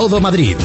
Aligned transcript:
todo 0.00 0.18
Madrid. 0.18 0.56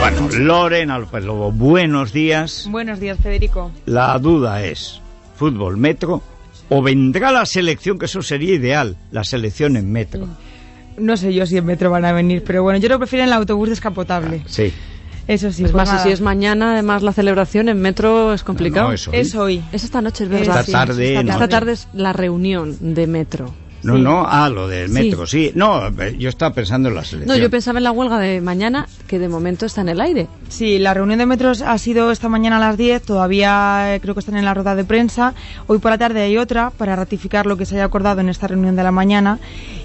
Bueno, 0.00 0.28
Loren 0.32 0.90
Alpelobo, 0.90 1.52
buenos 1.52 2.12
días. 2.12 2.66
Buenos 2.68 2.98
días, 2.98 3.16
Federico. 3.22 3.70
La 3.86 4.18
duda 4.18 4.64
es, 4.64 5.00
¿fútbol 5.36 5.76
metro 5.76 6.20
o 6.68 6.82
vendrá 6.82 7.32
la 7.32 7.46
selección, 7.46 7.98
que 7.98 8.06
eso 8.06 8.22
sería 8.22 8.54
ideal, 8.54 8.96
la 9.10 9.24
selección 9.24 9.76
en 9.76 9.90
metro? 9.90 10.28
No 10.96 11.16
sé 11.16 11.32
yo 11.32 11.46
si 11.46 11.56
en 11.56 11.64
metro 11.64 11.90
van 11.90 12.04
a 12.04 12.12
venir, 12.12 12.42
pero 12.44 12.62
bueno, 12.62 12.78
yo 12.78 12.88
lo 12.88 12.98
prefiero 12.98 13.22
en 13.24 13.28
el 13.28 13.34
autobús 13.34 13.68
descapotable. 13.68 14.42
Sí. 14.46 14.72
Eso 15.28 15.52
sí. 15.52 15.64
Es 15.64 15.72
pues 15.72 15.74
más, 15.74 15.88
nada. 15.88 16.02
si 16.02 16.10
es 16.10 16.20
mañana, 16.22 16.72
además 16.72 17.02
la 17.02 17.12
celebración 17.12 17.68
en 17.68 17.80
metro 17.80 18.32
es 18.32 18.42
complicado. 18.42 18.88
No. 18.88 18.94
Es 19.12 19.34
hoy. 19.34 19.62
Es 19.72 19.84
esta 19.84 20.00
noche, 20.00 20.24
es 20.24 20.30
verdad. 20.30 20.60
Esta 20.60 20.72
tarde, 20.72 21.20
esta 21.20 21.48
tarde 21.48 21.72
es 21.72 21.88
la 21.92 22.14
reunión 22.14 22.76
de 22.80 23.06
metro. 23.06 23.54
No, 23.82 23.94
Sí. 23.96 24.00
no, 24.02 24.24
ah, 24.28 24.48
lo 24.48 24.66
del 24.66 24.88
metro, 24.90 25.26
sí. 25.26 25.52
No, 25.54 25.88
yo 26.18 26.28
estaba 26.28 26.54
pensando 26.54 26.88
en 26.88 26.96
la 26.96 27.02
No, 27.02 27.06
selección. 27.06 27.38
yo 27.38 27.48
pensaba 27.50 27.78
en 27.78 27.84
la 27.84 27.92
huelga 27.92 28.18
de 28.18 28.40
mañana, 28.40 28.86
que 29.06 29.18
de 29.20 29.28
momento 29.28 29.66
está 29.66 29.82
en 29.82 29.88
el 29.90 30.00
aire. 30.00 30.26
Sí, 30.48 30.78
la 30.78 30.94
reunión 30.94 31.18
de 31.20 31.26
metros 31.26 31.62
ha 31.62 31.78
sido 31.78 32.10
esta 32.10 32.28
mañana 32.28 32.56
a 32.56 32.60
las 32.60 32.76
10, 32.76 33.02
todavía 33.02 33.94
eh, 33.94 34.00
creo 34.00 34.14
que 34.14 34.20
están 34.20 34.36
en 34.36 34.44
la 34.44 34.52
rueda 34.54 34.74
de 34.74 34.84
prensa. 34.84 35.34
Hoy 35.68 35.78
por 35.78 35.90
la 35.92 35.98
tarde 35.98 36.22
hay 36.22 36.36
otra 36.38 36.70
para 36.70 36.96
ratificar 36.96 37.46
lo 37.46 37.56
que 37.56 37.66
se 37.66 37.76
haya 37.76 37.84
acordado 37.84 38.20
en 38.20 38.28
esta 38.28 38.48
reunión 38.48 38.74
de 38.74 38.82
la 38.82 38.90
mañana. 38.90 39.38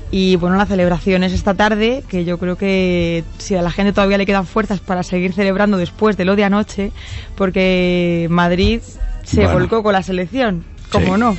Y 0.09 0.35
bueno, 0.35 0.55
la 0.57 0.65
celebración 0.67 1.23
es 1.23 1.33
esta 1.33 1.53
tarde, 1.55 2.03
que 2.07 2.23
yo 2.25 2.37
creo 2.37 2.55
que 2.55 3.23
si 3.39 3.55
a 3.55 3.61
la 3.63 3.71
gente 3.71 3.93
todavía 3.93 4.17
le 4.19 4.25
quedan 4.27 4.45
fuerzas 4.45 4.79
para 4.79 5.01
seguir 5.03 5.33
celebrando 5.33 5.77
después 5.77 6.17
de 6.17 6.25
lo 6.25 6.35
de 6.35 6.43
anoche, 6.43 6.91
porque 7.35 8.27
Madrid 8.29 8.81
se 9.23 9.37
Bueno. 9.43 9.53
volcó 9.59 9.83
con 9.83 9.93
la 9.93 10.03
selección, 10.03 10.63
como 10.93 11.15
Sí. 11.15 11.19
no. 11.19 11.37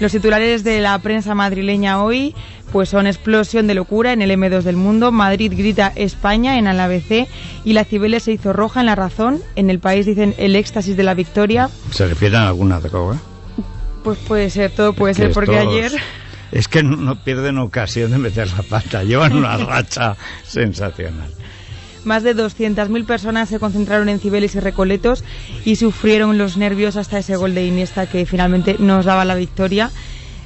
Los 0.00 0.10
titulares 0.10 0.64
de 0.64 0.80
la 0.80 0.98
prensa 0.98 1.34
madrileña 1.36 2.02
hoy 2.02 2.34
pues 2.72 2.88
son 2.88 3.06
explosión 3.06 3.68
de 3.68 3.74
locura 3.74 4.12
en 4.12 4.20
el 4.20 4.32
M2 4.32 4.62
del 4.62 4.74
mundo, 4.74 5.12
Madrid 5.12 5.52
grita 5.56 5.92
España 5.94 6.58
en 6.58 6.66
el 6.66 6.80
ABC 6.80 7.28
y 7.64 7.72
la 7.74 7.84
Cibeles 7.84 8.24
se 8.24 8.32
hizo 8.32 8.52
roja 8.52 8.80
en 8.80 8.86
la 8.86 8.96
razón, 8.96 9.40
en 9.54 9.70
el 9.70 9.78
país 9.78 10.04
dicen 10.06 10.34
el 10.38 10.56
éxtasis 10.56 10.96
de 10.96 11.04
la 11.04 11.14
victoria, 11.14 11.70
¿Se 11.92 12.04
refieren 12.08 12.40
a 12.40 12.48
alguna 12.48 12.80
droga? 12.80 13.16
pues 14.02 14.18
puede 14.18 14.50
ser, 14.50 14.72
todo 14.72 14.92
puede 14.92 15.14
Que 15.14 15.22
ser, 15.22 15.32
porque 15.32 15.56
ayer 15.56 15.92
Es 16.50 16.66
que 16.66 16.82
no 16.82 17.14
pierden 17.22 17.58
ocasión 17.58 18.10
de 18.10 18.18
meter 18.18 18.48
la 18.56 18.62
pata, 18.64 19.04
llevan 19.04 19.34
una 19.36 19.56
racha 19.58 20.16
sensacional. 20.44 21.30
Más 22.04 22.22
de 22.22 22.34
200.000 22.36 23.04
personas 23.06 23.48
se 23.48 23.58
concentraron 23.58 24.08
en 24.08 24.18
Cibeles 24.18 24.54
y 24.54 24.60
Recoletos 24.60 25.24
y 25.64 25.76
sufrieron 25.76 26.38
los 26.38 26.56
nervios 26.56 26.96
hasta 26.96 27.18
ese 27.18 27.36
gol 27.36 27.54
de 27.54 27.66
Iniesta 27.66 28.06
que 28.06 28.26
finalmente 28.26 28.76
nos 28.78 29.04
daba 29.04 29.24
la 29.24 29.34
victoria. 29.34 29.90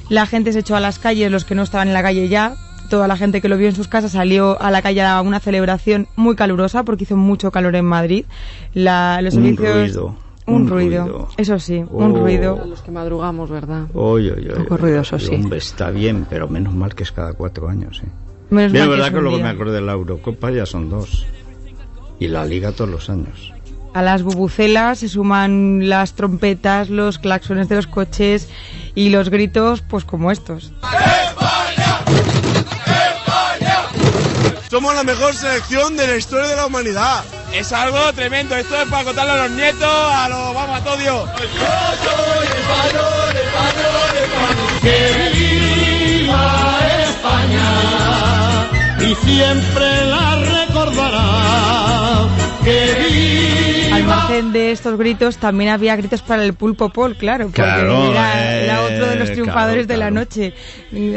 La 0.09 0.25
gente 0.25 0.53
se 0.53 0.59
echó 0.59 0.75
a 0.75 0.79
las 0.79 0.97
calles, 0.99 1.31
los 1.31 1.45
que 1.45 1.55
no 1.55 1.63
estaban 1.63 1.87
en 1.87 1.93
la 1.93 2.01
calle 2.01 2.27
ya. 2.29 2.55
Toda 2.89 3.07
la 3.07 3.15
gente 3.17 3.39
que 3.41 3.49
lo 3.49 3.57
vio 3.57 3.67
en 3.69 3.75
sus 3.75 3.87
casas 3.87 4.13
salió 4.13 4.59
a 4.59 4.71
la 4.71 4.81
calle 4.81 5.03
a 5.03 5.21
una 5.21 5.39
celebración 5.39 6.07
muy 6.15 6.35
calurosa 6.35 6.83
porque 6.83 7.03
hizo 7.03 7.15
mucho 7.15 7.51
calor 7.51 7.75
en 7.75 7.85
Madrid. 7.85 8.25
La- 8.73 9.21
los 9.21 9.35
Un 9.35 9.43
servicios- 9.43 9.73
ruido, 9.75 10.15
Un, 10.47 10.55
un 10.63 10.67
ruido. 10.67 11.03
ruido. 11.03 11.27
Eso 11.37 11.59
sí, 11.59 11.83
un 11.87 12.11
Oh. 12.15 12.19
ruido. 12.19 12.65
Los 12.65 12.81
que 12.81 12.89
madrugamos, 12.89 13.51
¿verdad? 13.51 13.85
Oye, 13.93 14.31
oye, 14.31 14.53
Un 14.55 14.63
poco 14.63 14.77
ruidoso, 14.77 15.19
sí. 15.19 15.35
Hombre, 15.35 15.59
está 15.59 15.91
bien, 15.91 16.25
pero 16.27 16.47
menos 16.47 16.73
mal 16.73 16.95
que 16.95 17.03
es 17.03 17.11
cada 17.11 17.33
cuatro 17.33 17.69
años, 17.69 18.01
¿eh? 18.03 18.07
Menos 18.49 18.71
Bien, 18.71 18.85
mal 18.85 18.89
verdad 18.89 19.07
es 19.09 19.11
que 19.11 19.17
un 19.19 19.23
luego 19.25 19.37
día. 19.37 19.45
me 19.45 19.51
acuerdo 19.51 19.73
de 19.73 19.81
la 19.81 19.91
Eurocopa 19.91 20.49
ya 20.49 20.65
son 20.65 20.89
dos. 20.89 21.27
Y 22.19 22.27
la 22.27 22.45
Liga 22.45 22.71
todos 22.71 22.89
los 22.89 23.09
años. 23.09 23.53
A 23.93 24.01
las 24.01 24.21
bubucelas 24.21 24.99
se 24.99 25.09
suman 25.09 25.89
las 25.89 26.13
trompetas, 26.13 26.89
los 26.89 27.17
claxones 27.17 27.69
de 27.69 27.77
los 27.77 27.87
coches 27.87 28.47
y 28.93 29.09
los 29.09 29.29
gritos, 29.29 29.81
pues 29.81 30.05
como 30.05 30.31
estos. 30.31 30.71
Somos 34.69 34.93
la 34.93 35.03
mejor 35.03 35.33
selección 35.33 35.97
de 35.97 36.05
la 36.05 36.15
historia 36.17 36.47
de 36.47 36.55
la 36.55 36.67
humanidad. 36.67 37.23
Es 37.51 37.73
algo 37.73 37.97
tremendo, 38.13 38.55
esto 38.55 38.79
es 38.79 38.87
para 38.87 39.03
contarle 39.03 39.31
a 39.31 39.47
los 39.47 39.51
nietos, 39.51 39.81
a 39.83 40.29
los 40.29 40.53
vamos 40.53 40.79
a 40.79 40.83
todo 40.83 40.97
Dios. 40.97 41.29
y 49.01 49.15
siempre 49.25 50.05
la 50.05 50.35
recordará. 50.35 51.88
Al 53.91 54.03
margen 54.05 54.51
de 54.51 54.71
estos 54.71 54.97
gritos 54.97 55.37
también 55.37 55.69
había 55.71 55.95
gritos 55.95 56.21
para 56.21 56.43
el 56.43 56.53
pulpo 56.53 56.89
Paul, 56.89 57.15
claro, 57.15 57.45
porque 57.45 57.61
Claro, 57.61 58.11
era, 58.11 58.55
era 58.57 58.81
otro 58.83 59.07
de 59.07 59.15
los 59.15 59.29
eh, 59.29 59.33
triunfadores 59.33 59.87
claro, 59.87 59.87
de 59.87 59.97
la 59.97 60.11
noche. 60.11 60.53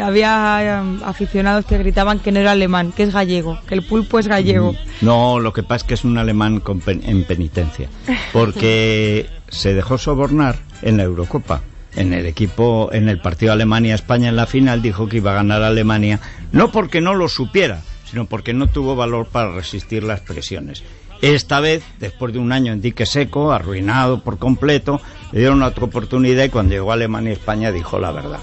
Había 0.03 0.59
eh, 0.83 0.99
aficionados 1.05 1.65
que 1.67 1.79
gritaban 1.79 2.21
que 2.21 2.33
no 2.33 2.41
era 2.41 2.53
alemán, 2.53 2.93
que 2.93 3.03
es 3.05 3.13
gallego, 3.13 3.59
que 3.67 3.75
el 3.75 3.83
pulpo 3.83 4.19
es 4.19 4.29
gallego. 4.29 4.75
No, 5.01 5.41
lo 5.41 5.53
que 5.53 5.63
pasa 5.63 5.77
es 5.77 5.85
que 5.85 5.95
es 5.95 6.05
un 6.05 6.17
alemán 6.19 6.61
con 6.61 6.81
pen- 6.81 7.03
en 7.05 7.25
penitencia. 7.25 7.89
Porque 8.33 9.27
se 9.49 9.75
dejó 9.75 9.99
sobornar 9.99 10.57
en 10.83 10.97
la 10.97 11.03
Eurocopa. 11.05 11.63
En 11.95 12.15
el 12.15 12.25
equipo, 12.25 12.89
en 12.93 13.11
el 13.11 13.21
partido 13.21 13.53
Alemania-España 13.53 14.31
en 14.31 14.37
la 14.37 14.47
final, 14.47 14.81
dijo 14.81 15.09
que 15.11 15.19
iba 15.19 15.33
a 15.33 15.35
ganar 15.35 15.63
Alemania, 15.63 16.21
no 16.51 16.73
porque 16.73 17.03
no 17.03 17.15
lo 17.15 17.29
supiera, 17.29 17.83
sino 18.11 18.25
porque 18.25 18.55
no 18.55 18.69
tuvo 18.69 18.97
valor 18.97 19.27
para 19.27 19.53
resistir 19.53 20.03
las 20.03 20.21
presiones. 20.21 20.83
Esta 21.23 21.61
vez, 21.61 21.83
después 22.01 22.33
de 22.35 22.39
un 22.41 22.53
año 22.53 22.73
en 22.73 22.81
dique 22.83 23.07
seco, 23.07 23.53
arruinado 23.53 24.21
por 24.23 24.39
completo, 24.39 25.01
le 25.33 25.39
dieron 25.41 25.63
otra 25.63 25.85
oportunidad 25.85 26.45
y 26.45 26.49
cuando 26.51 26.75
llegó 26.75 26.93
Alemania-España 26.93 27.73
dijo 27.73 27.99
la 27.99 28.11
verdad. 28.13 28.41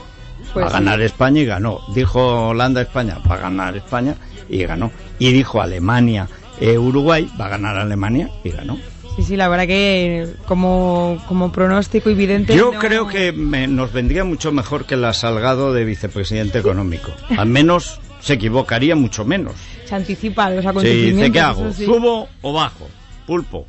Pues 0.53 0.65
va 0.65 0.69
a 0.69 0.73
ganar 0.73 1.01
España 1.01 1.41
y 1.41 1.45
ganó. 1.45 1.81
Dijo 1.93 2.47
Holanda-España, 2.49 3.17
va 3.29 3.35
a 3.35 3.39
ganar 3.39 3.75
España 3.77 4.15
y 4.49 4.63
ganó. 4.63 4.91
Y 5.19 5.31
dijo 5.31 5.61
Alemania-Uruguay, 5.61 7.29
va 7.39 7.45
a 7.45 7.49
ganar 7.49 7.77
Alemania 7.77 8.29
y 8.43 8.49
ganó. 8.49 8.77
Sí, 9.15 9.23
sí, 9.23 9.35
la 9.35 9.49
verdad 9.49 9.67
que 9.67 10.21
eh, 10.23 10.33
como, 10.47 11.21
como 11.27 11.51
pronóstico 11.51 12.09
evidente. 12.09 12.55
Yo 12.55 12.71
no- 12.71 12.79
creo 12.79 13.07
que 13.07 13.31
me- 13.33 13.67
nos 13.67 13.91
vendría 13.91 14.23
mucho 14.23 14.51
mejor 14.53 14.85
que 14.85 14.95
la 14.95 15.13
Salgado 15.13 15.73
de 15.73 15.83
vicepresidente 15.83 16.59
económico. 16.59 17.11
Al 17.37 17.47
menos 17.49 17.99
se 18.21 18.33
equivocaría 18.33 18.95
mucho 18.95 19.25
menos. 19.25 19.55
Se 19.89 19.95
anticipa 19.95 20.45
a 20.45 20.49
los 20.51 20.65
acontecimientos. 20.65 21.17
dice, 21.21 21.31
¿qué 21.31 21.39
hago? 21.39 21.73
sí. 21.73 21.85
¿Subo 21.85 22.27
o 22.41 22.53
bajo? 22.53 22.87
Pulpo. 23.25 23.65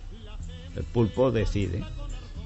El 0.76 0.84
pulpo 0.84 1.30
decide. 1.30 1.82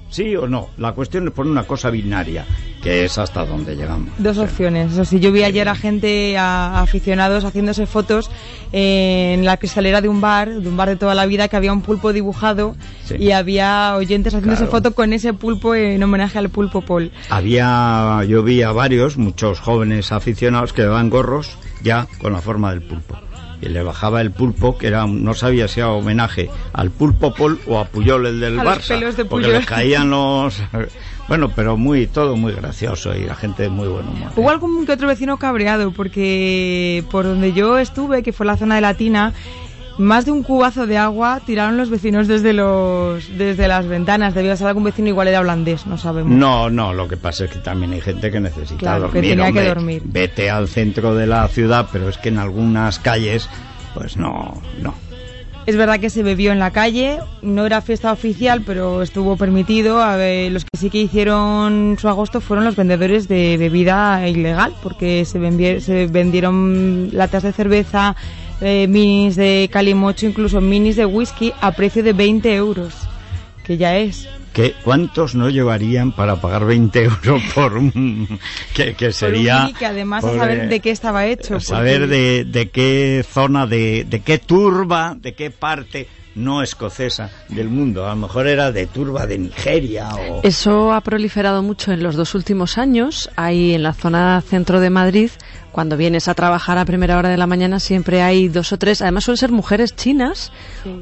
¿Sí 0.09 0.33
o 0.35 0.47
no? 0.47 0.69
La 0.77 0.93
cuestión 0.93 1.27
es 1.27 1.33
poner 1.33 1.51
una 1.51 1.63
cosa 1.63 1.89
binaria, 1.89 2.45
que 2.81 3.03
es 3.03 3.17
hasta 3.17 3.45
donde 3.45 3.75
llegamos. 3.75 4.09
Dos 4.17 4.37
opciones. 4.37 4.93
Eso 4.93 5.03
sí, 5.03 5.19
yo 5.19 5.31
vi 5.31 5.43
ayer 5.43 5.67
a 5.67 5.75
gente, 5.75 6.37
a, 6.37 6.79
aficionados 6.81 7.43
haciéndose 7.43 7.85
fotos 7.85 8.29
eh, 8.71 9.33
en 9.33 9.43
la 9.43 9.57
cristalera 9.57 9.99
de 10.01 10.07
un 10.07 10.21
bar, 10.21 10.61
de 10.61 10.69
un 10.69 10.77
bar 10.77 10.87
de 10.89 10.95
toda 10.95 11.15
la 11.15 11.25
vida, 11.25 11.47
que 11.49 11.57
había 11.57 11.73
un 11.73 11.81
pulpo 11.81 12.13
dibujado 12.13 12.75
Sí. 13.03 13.15
y 13.19 13.31
había 13.31 13.95
oyentes 13.97 14.33
haciéndose 14.33 14.63
Claro. 14.63 14.71
foto 14.71 14.95
con 14.95 15.11
ese 15.11 15.33
pulpo 15.33 15.75
en 15.75 16.01
homenaje 16.01 16.37
al 16.39 16.49
pulpo 16.49 16.81
Paul. 16.81 17.11
Había, 17.29 18.21
yo 18.27 18.41
vi 18.43 18.61
a 18.61 18.71
varios, 18.71 19.17
muchos 19.17 19.59
jóvenes 19.59 20.11
aficionados 20.13 20.71
que 20.71 20.83
daban 20.83 21.09
gorros 21.09 21.57
ya 21.83 22.07
con 22.21 22.31
la 22.31 22.39
forma 22.41 22.71
del 22.71 22.83
pulpo. 22.83 23.17
Y 23.65 23.69
le 23.69 23.81
bajaba 23.81 24.21
el 24.21 24.31
pulpo, 24.31 24.77
que 24.77 24.87
era, 24.87 25.07
no 25.07 25.33
sabía 25.33 25.67
si 25.67 25.79
era 25.79 25.89
homenaje 25.89 26.49
al 26.73 26.91
pulpo 26.91 27.33
Paul 27.33 27.59
o 27.67 27.79
a 27.79 27.85
Puyol, 27.85 28.27
el 28.27 28.39
del 28.39 28.59
A 28.59 28.63
Barça. 28.63 28.99
de 28.99 29.25
porque 29.25 29.47
Puyol. 29.47 29.59
le 29.59 29.65
caían 29.65 30.09
los... 30.11 30.61
Bueno, 31.27 31.49
pero 31.55 31.75
muy, 31.75 32.05
todo 32.05 32.35
muy 32.35 32.53
gracioso 32.53 33.15
y 33.15 33.23
la 33.23 33.33
gente 33.33 33.63
de 33.63 33.69
muy 33.69 33.87
buen 33.87 34.07
humor. 34.07 34.31
Hubo 34.35 34.49
algún 34.51 34.85
que 34.85 34.91
otro 34.91 35.07
vecino 35.07 35.37
cabreado 35.37 35.91
porque 35.91 37.03
por 37.09 37.25
donde 37.25 37.51
yo 37.53 37.79
estuve, 37.79 38.21
que 38.21 38.31
fue 38.31 38.45
la 38.45 38.57
zona 38.57 38.75
de 38.75 38.81
Latina, 38.81 39.33
más 39.97 40.25
de 40.25 40.31
un 40.31 40.43
cubazo 40.43 40.87
de 40.87 40.97
agua 40.97 41.39
tiraron 41.45 41.77
los 41.77 41.89
vecinos 41.89 42.27
desde 42.27 42.51
los 42.53 43.37
desde 43.37 43.67
las 43.67 43.87
ventanas. 43.87 44.33
Debía 44.35 44.57
ser 44.57 44.67
algún 44.67 44.83
vecino 44.83 45.07
igual 45.09 45.27
era 45.27 45.39
holandés, 45.39 45.85
no 45.87 45.97
sabemos. 45.97 46.31
No, 46.31 46.69
no, 46.69 46.93
lo 46.93 47.07
que 47.07 47.17
pasa 47.17 47.45
es 47.45 47.51
que 47.51 47.59
también 47.59 47.93
hay 47.93 48.01
gente 48.01 48.29
que 48.31 48.39
necesita 48.39 48.77
Claro, 48.79 49.09
que 49.11 49.21
dormir. 49.21 49.29
tenía 49.37 49.51
que 49.51 49.67
dormir. 49.67 50.01
Vete 50.05 50.49
al 50.49 50.67
centro 50.67 51.15
de 51.15 51.27
la 51.27 51.47
ciudad, 51.47 51.87
pero 51.91 52.09
es 52.09 52.17
que 52.17 52.29
en 52.29 52.39
algunas 52.39 52.99
calles, 52.99 53.49
pues 53.93 54.17
no, 54.17 54.61
no. 54.81 54.93
Es 55.65 55.77
verdad 55.77 55.99
que 55.99 56.11
se 56.11 56.21
bebió 56.21 56.51
en 56.51 56.59
la 56.59 56.69
calle, 56.69 57.17
no 57.41 57.65
era 57.65 57.81
fiesta 57.81 58.11
oficial, 58.11 58.61
pero 58.63 59.01
estuvo 59.01 59.35
permitido. 59.35 59.99
A 59.99 60.15
ver, 60.15 60.51
los 60.51 60.63
que 60.63 60.77
sí 60.77 60.91
que 60.91 60.99
hicieron 60.99 61.97
su 61.99 62.07
agosto 62.07 62.39
fueron 62.39 62.65
los 62.65 62.75
vendedores 62.75 63.27
de 63.27 63.57
bebida 63.57 64.27
ilegal, 64.27 64.75
porque 64.83 65.25
se, 65.25 65.39
vendier- 65.39 65.79
se 65.79 66.05
vendieron 66.05 67.09
latas 67.13 67.41
de 67.41 67.51
cerveza, 67.51 68.15
eh, 68.65 68.87
minis 68.87 69.35
de 69.35 69.69
calimocho, 69.71 70.25
incluso 70.25 70.59
minis 70.61 70.95
de 70.95 71.05
whisky 71.05 71.53
a 71.61 71.71
precio 71.71 72.01
de 72.03 72.13
20 72.13 72.53
euros, 72.55 72.93
que 73.63 73.77
ya 73.77 73.97
es. 73.97 74.27
¿Qué, 74.53 74.73
¿Cuántos 74.85 75.35
no 75.35 75.49
llevarían 75.49 76.13
para 76.13 76.37
pagar 76.37 76.65
20 76.65 77.03
euros 77.03 77.41
por 77.53 77.73
un... 77.77 78.39
que, 78.73 78.93
que 78.93 78.95
Por 78.95 79.07
un 79.07 79.13
sería... 79.13 79.59
mini 79.65 79.73
que 79.73 79.85
además 79.85 80.23
a 80.23 80.27
por, 80.29 80.37
saber 80.37 80.59
eh, 80.59 80.67
de 80.67 80.79
qué 80.79 80.91
estaba 80.91 81.25
hecho. 81.25 81.59
Saber 81.59 82.01
porque- 82.01 82.15
de, 82.15 82.45
de 82.45 82.69
qué 82.69 83.25
zona, 83.29 83.67
de, 83.67 84.05
de 84.09 84.21
qué 84.21 84.37
turba, 84.37 85.15
de 85.19 85.33
qué 85.33 85.51
parte 85.51 86.07
no 86.35 86.61
escocesa 86.61 87.31
del 87.49 87.67
mundo. 87.69 88.05
A 88.05 88.09
lo 88.11 88.15
mejor 88.17 88.47
era 88.47 88.71
de 88.71 88.87
turba 88.87 89.25
de 89.27 89.37
Nigeria 89.39 90.09
o... 90.15 90.39
Eso 90.43 90.93
ha 90.93 91.01
proliferado 91.01 91.61
mucho 91.61 91.91
en 91.91 92.01
los 92.03 92.15
dos 92.15 92.33
últimos 92.33 92.77
años. 92.77 93.29
Hay 93.35 93.73
en 93.73 93.83
la 93.83 93.93
zona 93.93 94.41
centro 94.41 94.79
de 94.79 94.89
Madrid, 94.89 95.29
cuando 95.75 95.97
vienes 95.97 96.29
a 96.29 96.33
trabajar 96.35 96.77
a 96.77 96.85
primera 96.85 97.17
hora 97.17 97.27
de 97.27 97.35
la 97.35 97.47
mañana, 97.47 97.81
siempre 97.81 98.21
hay 98.21 98.47
dos 98.47 98.71
o 98.71 98.77
tres. 98.77 99.01
Además, 99.01 99.25
suelen 99.25 99.37
ser 99.37 99.51
mujeres 99.51 99.93
chinas 99.93 100.53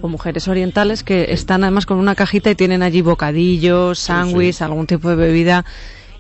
o 0.02 0.08
mujeres 0.08 0.48
orientales 0.48 1.04
que 1.04 1.32
están 1.32 1.64
además 1.64 1.86
con 1.86 2.00
una 2.00 2.16
cajita 2.16 2.50
y 2.50 2.56
tienen 2.56 2.82
allí 2.82 3.02
bocadillos, 3.04 4.00
sándwich, 4.00 4.64
algún 4.64 4.88
tipo 4.88 5.10
de 5.10 5.16
bebida. 5.16 5.64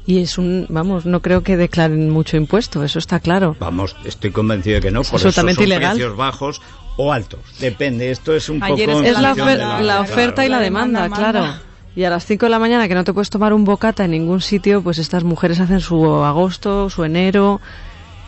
Y 0.06 0.20
es 0.22 0.38
un, 0.38 0.68
vamos, 0.70 1.08
no 1.08 1.20
creo 1.22 1.42
que 1.42 1.58
declaren 1.58 2.12
mucho 2.12 2.38
impuesto, 2.38 2.84
eso 2.84 3.00
está 3.00 3.20
claro. 3.20 3.56
Vamos, 3.60 3.96
estoy 4.06 4.30
convencido 4.30 4.76
de 4.76 4.82
que 4.82 4.92
no, 4.92 5.02
Es 5.02 5.10
por 5.10 5.20
eso 5.20 5.32
son 5.32 5.50
absolutamente 5.50 5.64
ilegal. 5.64 5.96
precios 5.98 6.16
bajos 6.16 6.62
o 6.98 7.12
altos. 7.12 7.40
Depende, 7.60 8.12
esto 8.12 8.36
es 8.36 8.50
un 8.50 8.62
Ayer 8.62 8.88
poco... 8.88 9.02
es 9.04 9.20
la, 9.20 9.30
función 9.30 9.48
ofer- 9.48 9.52
de 9.54 9.58
la 9.66 9.78
claro, 9.80 10.02
oferta 10.04 10.46
y 10.46 10.50
la 10.50 10.58
La 10.58 10.64
demanda, 10.64 11.02
demanda 11.04 11.18
claro. 11.18 11.40
manda. 11.40 11.62
Y 11.96 12.04
a 12.04 12.12
las 12.12 12.24
5 12.28 12.46
de 12.46 12.50
la 12.52 12.60
mañana 12.60 12.88
que 12.88 12.94
no 12.94 13.04
te 13.04 13.14
puedes 13.14 13.32
tomar 13.32 13.52
un 13.52 13.64
bocata 13.66 14.06
en 14.06 14.12
ningún 14.12 14.42
sitio, 14.42 14.84
pues 14.84 15.00
estas 15.00 15.24
mujeres 15.24 15.60
hacen 15.60 15.80
su 15.80 16.06
agosto, 16.24 16.92
su 16.92 17.04
enero. 17.04 17.60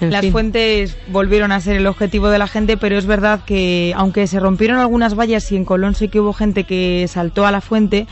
En 0.01 0.11
Las 0.11 0.21
fin. 0.21 0.31
fuentes 0.31 0.97
volvieron 1.07 1.51
a 1.51 1.61
ser 1.61 1.77
el 1.77 1.87
objetivo 1.87 2.27
de 2.29 2.37
la 2.37 2.47
gente, 2.47 2.75
pero 2.77 2.97
es 2.97 3.05
verdad 3.05 3.41
que 3.45 3.93
aunque 3.95 4.27
se 4.27 4.39
rompieron 4.39 4.77
algunas 4.79 5.15
vallas 5.17 5.49
y 5.51 5.55
en 5.55 5.63
Colón 5.65 5.95
sí 5.95 6.09
que 6.09 6.19
hubo 6.19 6.33
gente 6.33 6.65
que 6.65 7.05
saltó 7.07 7.45
a 7.47 7.51
la 7.51 7.61
fuente, 7.61 8.05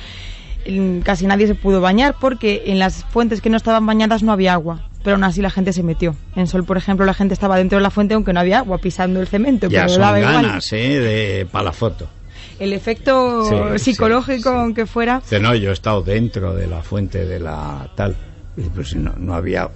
casi 1.03 1.27
nadie 1.27 1.47
se 1.47 1.55
pudo 1.55 1.81
bañar 1.81 2.15
porque 2.19 2.63
en 2.67 2.79
las 2.79 3.03
fuentes 3.05 3.41
que 3.41 3.49
no 3.49 3.57
estaban 3.57 3.85
bañadas 3.85 4.23
no 4.23 4.31
había 4.31 4.53
agua. 4.53 4.87
Pero 5.03 5.15
aún 5.15 5.25
así 5.25 5.41
la 5.41 5.49
gente 5.49 5.73
se 5.73 5.83
metió. 5.83 6.15
En 6.37 6.47
Sol, 6.47 6.63
por 6.63 6.77
ejemplo, 6.77 7.05
la 7.05 7.13
gente 7.13 7.33
estaba 7.33 7.57
dentro 7.57 7.77
de 7.77 7.83
la 7.83 7.89
fuente 7.89 8.13
aunque 8.13 8.31
no 8.31 8.39
había 8.39 8.59
agua, 8.59 8.77
pisando 8.77 9.19
el 9.19 9.27
cemento. 9.27 9.67
Ya 9.67 9.81
pero 9.81 9.89
son 9.89 10.01
daba 10.01 10.19
igual. 10.19 10.33
ganas, 10.45 10.71
¿eh? 10.71 10.99
De, 10.99 11.45
para 11.51 11.65
la 11.65 11.73
foto. 11.73 12.07
El 12.59 12.71
efecto 12.71 13.43
Sí, 13.75 13.79
psicológico, 13.91 14.49
sí, 14.49 14.55
sí. 14.55 14.61
aunque 14.61 14.85
fuera, 14.85 15.21
no, 15.41 15.53
yo 15.55 15.71
he 15.71 15.73
estado 15.73 16.01
dentro 16.03 16.53
de 16.53 16.67
la 16.67 16.81
fuente 16.83 17.25
de 17.25 17.39
la 17.41 17.89
tal. 17.95 18.15
Y 18.55 18.61
pues 18.69 18.95
no, 18.95 19.13
no 19.17 19.33
había... 19.33 19.69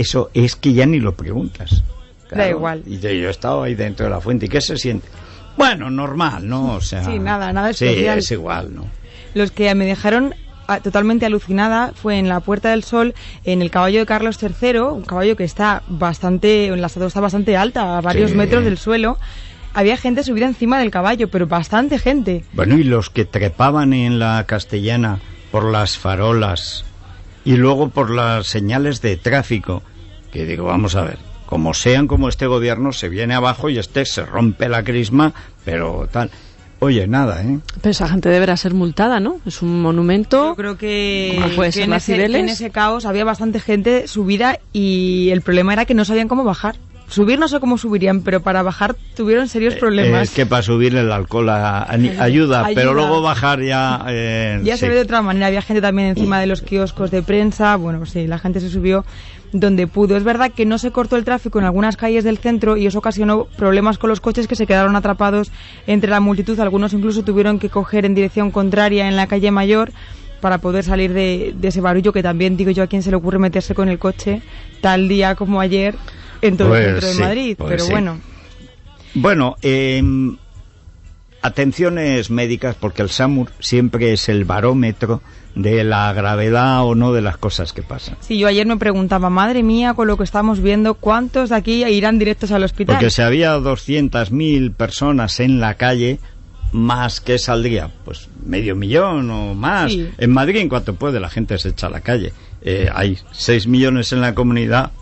Eso 0.00 0.30
es 0.32 0.56
que 0.56 0.72
ya 0.72 0.86
ni 0.86 0.98
lo 0.98 1.14
preguntas. 1.14 1.82
Da 2.30 2.48
igual. 2.48 2.82
Y 2.86 2.98
yo, 3.00 3.10
yo 3.10 3.28
he 3.28 3.30
estado 3.30 3.62
ahí 3.62 3.74
dentro 3.74 4.06
de 4.06 4.10
la 4.10 4.20
fuente. 4.20 4.46
¿Y 4.46 4.48
qué 4.48 4.60
se 4.60 4.76
siente? 4.76 5.08
Bueno, 5.56 5.90
normal, 5.90 6.48
¿no? 6.48 6.74
O 6.76 6.80
sea... 6.80 7.04
Sí, 7.04 7.18
nada, 7.18 7.52
nada 7.52 7.72
Sí, 7.72 7.84
especial. 7.86 8.18
es 8.20 8.30
igual, 8.30 8.74
¿no? 8.74 8.86
Los 9.34 9.50
que 9.50 9.74
me 9.74 9.84
dejaron 9.84 10.34
ah, 10.68 10.80
totalmente 10.80 11.26
alucinada 11.26 11.92
fue 11.94 12.18
en 12.18 12.28
la 12.28 12.40
Puerta 12.40 12.70
del 12.70 12.82
Sol, 12.84 13.14
en 13.44 13.60
el 13.60 13.70
caballo 13.70 13.98
de 13.98 14.06
Carlos 14.06 14.38
III, 14.42 14.78
un 14.78 15.02
caballo 15.02 15.36
que 15.36 15.44
está 15.44 15.82
bastante, 15.88 16.66
en 16.68 16.80
la 16.80 16.86
estatua 16.86 17.08
está 17.08 17.20
bastante 17.20 17.56
alta, 17.56 17.98
a 17.98 18.00
varios 18.00 18.30
Sí. 18.30 18.36
metros 18.36 18.64
del 18.64 18.78
suelo. 18.78 19.18
Había 19.74 19.96
gente 19.96 20.22
subida 20.24 20.46
encima 20.46 20.78
del 20.78 20.90
caballo, 20.90 21.28
pero 21.28 21.46
bastante 21.46 21.98
gente. 21.98 22.44
Bueno, 22.54 22.78
y 22.78 22.84
los 22.84 23.10
que 23.10 23.24
trepaban 23.24 23.92
en 23.92 24.18
la 24.18 24.44
castellana 24.46 25.18
por 25.50 25.64
las 25.70 25.98
farolas 25.98 26.84
y 27.44 27.56
luego 27.56 27.88
por 27.90 28.10
las 28.10 28.46
señales 28.46 29.00
de 29.02 29.16
tráfico, 29.16 29.82
que 30.30 30.46
digo, 30.46 30.64
vamos 30.64 30.94
a 30.96 31.02
ver, 31.02 31.18
como 31.46 31.74
sean 31.74 32.06
como 32.06 32.28
este 32.28 32.46
gobierno, 32.46 32.92
se 32.92 33.08
viene 33.08 33.34
abajo 33.34 33.68
y 33.68 33.78
este 33.78 34.04
se 34.04 34.24
rompe 34.24 34.68
la 34.68 34.84
crisma, 34.84 35.34
pero 35.64 36.08
tal. 36.10 36.30
Oye, 36.82 37.06
nada, 37.06 37.42
¿eh? 37.42 37.58
Pero 37.82 37.90
esa 37.90 38.08
gente 38.08 38.30
deberá 38.30 38.56
ser 38.56 38.72
multada, 38.72 39.20
¿no? 39.20 39.38
Es 39.44 39.60
un 39.60 39.82
monumento. 39.82 40.48
Yo 40.48 40.56
creo 40.56 40.78
que, 40.78 41.36
¿Cómo 41.38 41.54
puede 41.54 41.68
que 41.68 41.72
ser 41.72 41.82
en, 41.84 41.92
ese, 41.92 42.16
que 42.16 42.24
en 42.24 42.48
ese 42.48 42.70
caos 42.70 43.04
había 43.04 43.24
bastante 43.24 43.60
gente 43.60 44.08
subida 44.08 44.58
y 44.72 45.28
el 45.30 45.42
problema 45.42 45.74
era 45.74 45.84
que 45.84 45.92
no 45.92 46.06
sabían 46.06 46.26
cómo 46.26 46.42
bajar. 46.42 46.76
Subir 47.10 47.38
no 47.40 47.48
sé 47.48 47.58
cómo 47.60 47.76
subirían, 47.76 48.22
pero 48.22 48.40
para 48.40 48.62
bajar 48.62 48.94
tuvieron 49.16 49.48
serios 49.48 49.74
problemas. 49.74 50.20
Eh, 50.20 50.22
Es 50.22 50.30
que 50.30 50.46
para 50.46 50.62
subir 50.62 50.94
el 50.94 51.10
alcohol 51.10 51.48
a- 51.50 51.82
a- 51.82 51.92
ayuda, 52.22 52.68
pero 52.74 52.94
luego 52.94 53.20
bajar 53.20 53.60
ya... 53.62 54.04
eh, 54.08 54.60
Ya 54.62 54.74
sí. 54.76 54.80
se 54.80 54.88
ve 54.88 54.94
de 54.94 55.00
otra 55.02 55.20
manera, 55.20 55.48
había 55.48 55.60
gente 55.60 55.82
también 55.82 56.08
encima 56.08 56.38
de 56.38 56.46
los 56.46 56.62
kioscos 56.62 57.10
de 57.10 57.22
prensa, 57.22 57.74
bueno, 57.76 58.06
sí, 58.06 58.26
la 58.28 58.38
gente 58.38 58.60
se 58.60 58.68
subió 58.70 59.04
donde 59.52 59.88
pudo. 59.88 60.16
Es 60.16 60.22
verdad 60.22 60.52
que 60.52 60.64
no 60.64 60.78
se 60.78 60.92
cortó 60.92 61.16
el 61.16 61.24
tráfico 61.24 61.58
en 61.58 61.64
algunas 61.64 61.96
calles 61.96 62.22
del 62.22 62.38
centro 62.38 62.76
y 62.76 62.86
eso 62.86 63.00
ocasionó 63.00 63.46
problemas 63.56 63.98
con 63.98 64.08
los 64.08 64.20
coches 64.20 64.46
que 64.46 64.54
se 64.54 64.66
quedaron 64.68 64.94
atrapados 64.94 65.50
entre 65.88 66.10
la 66.10 66.20
multitud. 66.20 66.60
Algunos 66.60 66.92
incluso 66.92 67.24
tuvieron 67.24 67.58
que 67.58 67.68
coger 67.70 68.04
en 68.06 68.14
dirección 68.14 68.52
contraria 68.52 69.08
en 69.08 69.16
la 69.16 69.26
calle 69.26 69.50
Mayor 69.50 69.90
para 70.40 70.58
poder 70.58 70.84
salir 70.84 71.12
de, 71.12 71.52
de 71.56 71.68
ese 71.68 71.80
barullo 71.80 72.12
que 72.12 72.22
también 72.22 72.56
digo 72.56 72.70
yo 72.70 72.84
a 72.84 72.86
quién 72.86 73.02
se 73.02 73.10
le 73.10 73.16
ocurre 73.16 73.40
meterse 73.40 73.74
con 73.74 73.88
el 73.88 73.98
coche 73.98 74.40
tal 74.80 75.08
día 75.08 75.34
como 75.34 75.60
ayer 75.60 75.96
en 76.42 76.56
todo 76.56 76.68
Pues 76.68 76.86
el 76.86 76.92
centro 76.92 77.08
de 77.08 77.14
sí, 77.14 77.20
Madrid. 77.20 77.54
pues 77.58 77.70
Pero 77.70 77.84
sí. 77.84 77.90
bueno, 77.92 78.18
Bueno, 79.14 79.56
eh, 79.62 80.02
atenciones 81.42 82.30
médicas, 82.30 82.76
porque 82.78 83.02
el 83.02 83.10
SAMUR 83.10 83.50
siempre 83.60 84.12
es 84.12 84.28
el 84.28 84.44
barómetro 84.44 85.22
de 85.54 85.82
la 85.84 86.12
gravedad 86.12 86.84
o 86.84 86.94
no 86.94 87.12
de 87.12 87.22
las 87.22 87.36
cosas 87.36 87.72
que 87.72 87.82
pasan. 87.82 88.16
sí, 88.20 88.38
yo 88.38 88.46
ayer 88.46 88.66
me 88.66 88.76
preguntaba, 88.76 89.30
madre 89.30 89.62
mía, 89.62 89.94
con 89.94 90.06
lo 90.06 90.16
que 90.16 90.22
estamos 90.24 90.60
viendo, 90.60 90.94
¿cuántos 90.94 91.48
de 91.50 91.56
aquí 91.56 91.84
irán 91.84 92.18
directos 92.18 92.52
al 92.52 92.62
hospital? 92.62 92.96
Porque 92.96 93.10
si 93.10 93.22
había 93.22 93.56
200.000 93.58 94.72
personas 94.74 95.40
en 95.40 95.58
la 95.60 95.74
calle, 95.74 96.20
más 96.72 97.20
que 97.20 97.38
saldría, 97.38 97.90
pues 98.04 98.28
medio 98.46 98.76
millón 98.76 99.28
o 99.30 99.54
más. 99.54 99.90
Sí. 99.92 100.08
En 100.18 100.30
Madrid, 100.30 100.56
en 100.60 100.68
cuanto 100.68 100.94
puede, 100.94 101.18
la 101.18 101.28
gente 101.30 101.58
se 101.58 101.70
echa 101.70 101.88
a 101.88 101.90
la 101.90 102.00
calle. 102.00 102.32
Eh, 102.62 102.88
hay 102.94 103.18
6 103.32 103.66
millones 103.66 104.12
en 104.12 104.20
la 104.20 104.34
comunidad. 104.36 104.92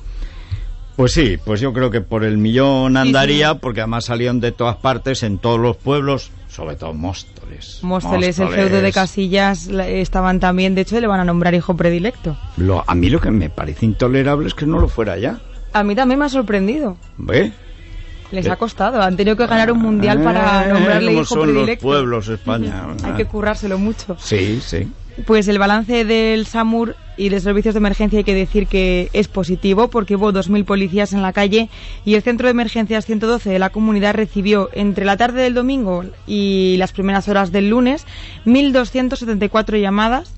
Pues 0.99 1.13
sí, 1.13 1.37
pues 1.45 1.61
yo 1.61 1.73
creo 1.73 1.93
que 1.93 2.01
por 2.01 2.25
el 2.25 2.39
millón 2.39 2.97
andaría, 2.97 3.55
porque 3.55 3.83
además 3.83 4.07
salían 4.07 4.41
de 4.41 4.51
todas 4.51 4.75
partes, 4.79 5.23
en 5.23 5.39
todos 5.39 5.61
los 5.61 5.77
pueblos, 5.77 6.33
sobre 6.49 6.75
todo 6.75 6.93
Móstoles. 6.93 7.79
Móstoles, 7.83 8.37
el 8.41 8.49
feudo 8.49 8.81
de 8.83 8.91
Casillas 8.93 9.69
la- 9.69 9.87
estaban 9.87 10.41
también, 10.41 10.75
de 10.75 10.81
hecho 10.81 11.01
le 11.01 11.07
van 11.07 11.21
a 11.21 11.25
nombrar 11.25 11.55
hijo 11.55 11.77
predilecto. 11.77 12.37
Lo- 12.57 12.83
a 12.85 12.97
mí 12.97 13.11
lo 13.11 13.21
que 13.21 13.31
me 13.31 13.49
parece 13.49 13.87
intolerable 13.87 14.49
es 14.49 14.55
que 14.55 14.67
no 14.67 14.81
lo 14.81 14.89
fuera 14.89 15.17
ya. 15.17 15.39
A 15.73 15.85
mí 15.85 15.95
también 15.95 16.19
me 16.19 16.25
ha 16.25 16.29
sorprendido. 16.29 16.97
¿Ve? 17.17 17.53
Les 18.33 18.47
Eh. 18.47 18.51
ha 18.51 18.57
costado, 18.57 19.01
han 19.01 19.17
tenido 19.17 19.37
que 19.37 19.47
ganar 19.47 19.71
un 19.71 19.79
mundial 19.79 20.21
para 20.25 20.65
Eh, 20.69 20.73
nombrarle 20.73 21.13
hijo 21.13 21.25
son 21.25 21.43
predilecto. 21.43 21.71
los 21.87 21.95
pueblos, 21.95 22.29
España. 22.29 22.87
Hay 23.05 23.13
que 23.13 23.25
currárselo 23.27 23.79
mucho. 23.79 24.17
Sí, 24.19 24.61
sí. 24.67 24.91
Pues 25.25 25.47
el 25.47 25.61
balance 25.61 26.05
del 26.05 26.45
SAMUR 26.47 26.97
y 27.19 27.29
de 27.29 27.41
servicios 27.41 27.75
de 27.75 27.79
emergencia 27.79 28.19
hay 28.19 28.25
que 28.25 28.35
decir 28.35 28.67
que 28.69 29.11
es 29.13 29.29
positivo 29.29 29.89
porque 29.89 30.17
hubo 30.17 30.33
2.000 30.33 30.65
policías 30.65 31.13
en 31.13 31.21
la 31.21 31.33
calle 31.33 31.69
y 32.05 32.15
el 32.15 32.23
centro 32.23 32.47
de 32.47 32.53
emergencias 32.53 33.05
112 33.05 33.51
de 33.51 33.59
la 33.59 33.71
comunidad 33.71 34.15
recibió 34.15 34.71
entre 34.73 35.05
la 35.05 35.17
tarde 35.17 35.43
del 35.43 35.55
domingo 35.55 36.05
y 36.27 36.77
las 36.79 36.93
primeras 36.93 37.29
horas 37.29 37.53
del 37.53 37.69
lunes 37.69 38.07
1.274 38.47 39.81
llamadas, 39.81 40.33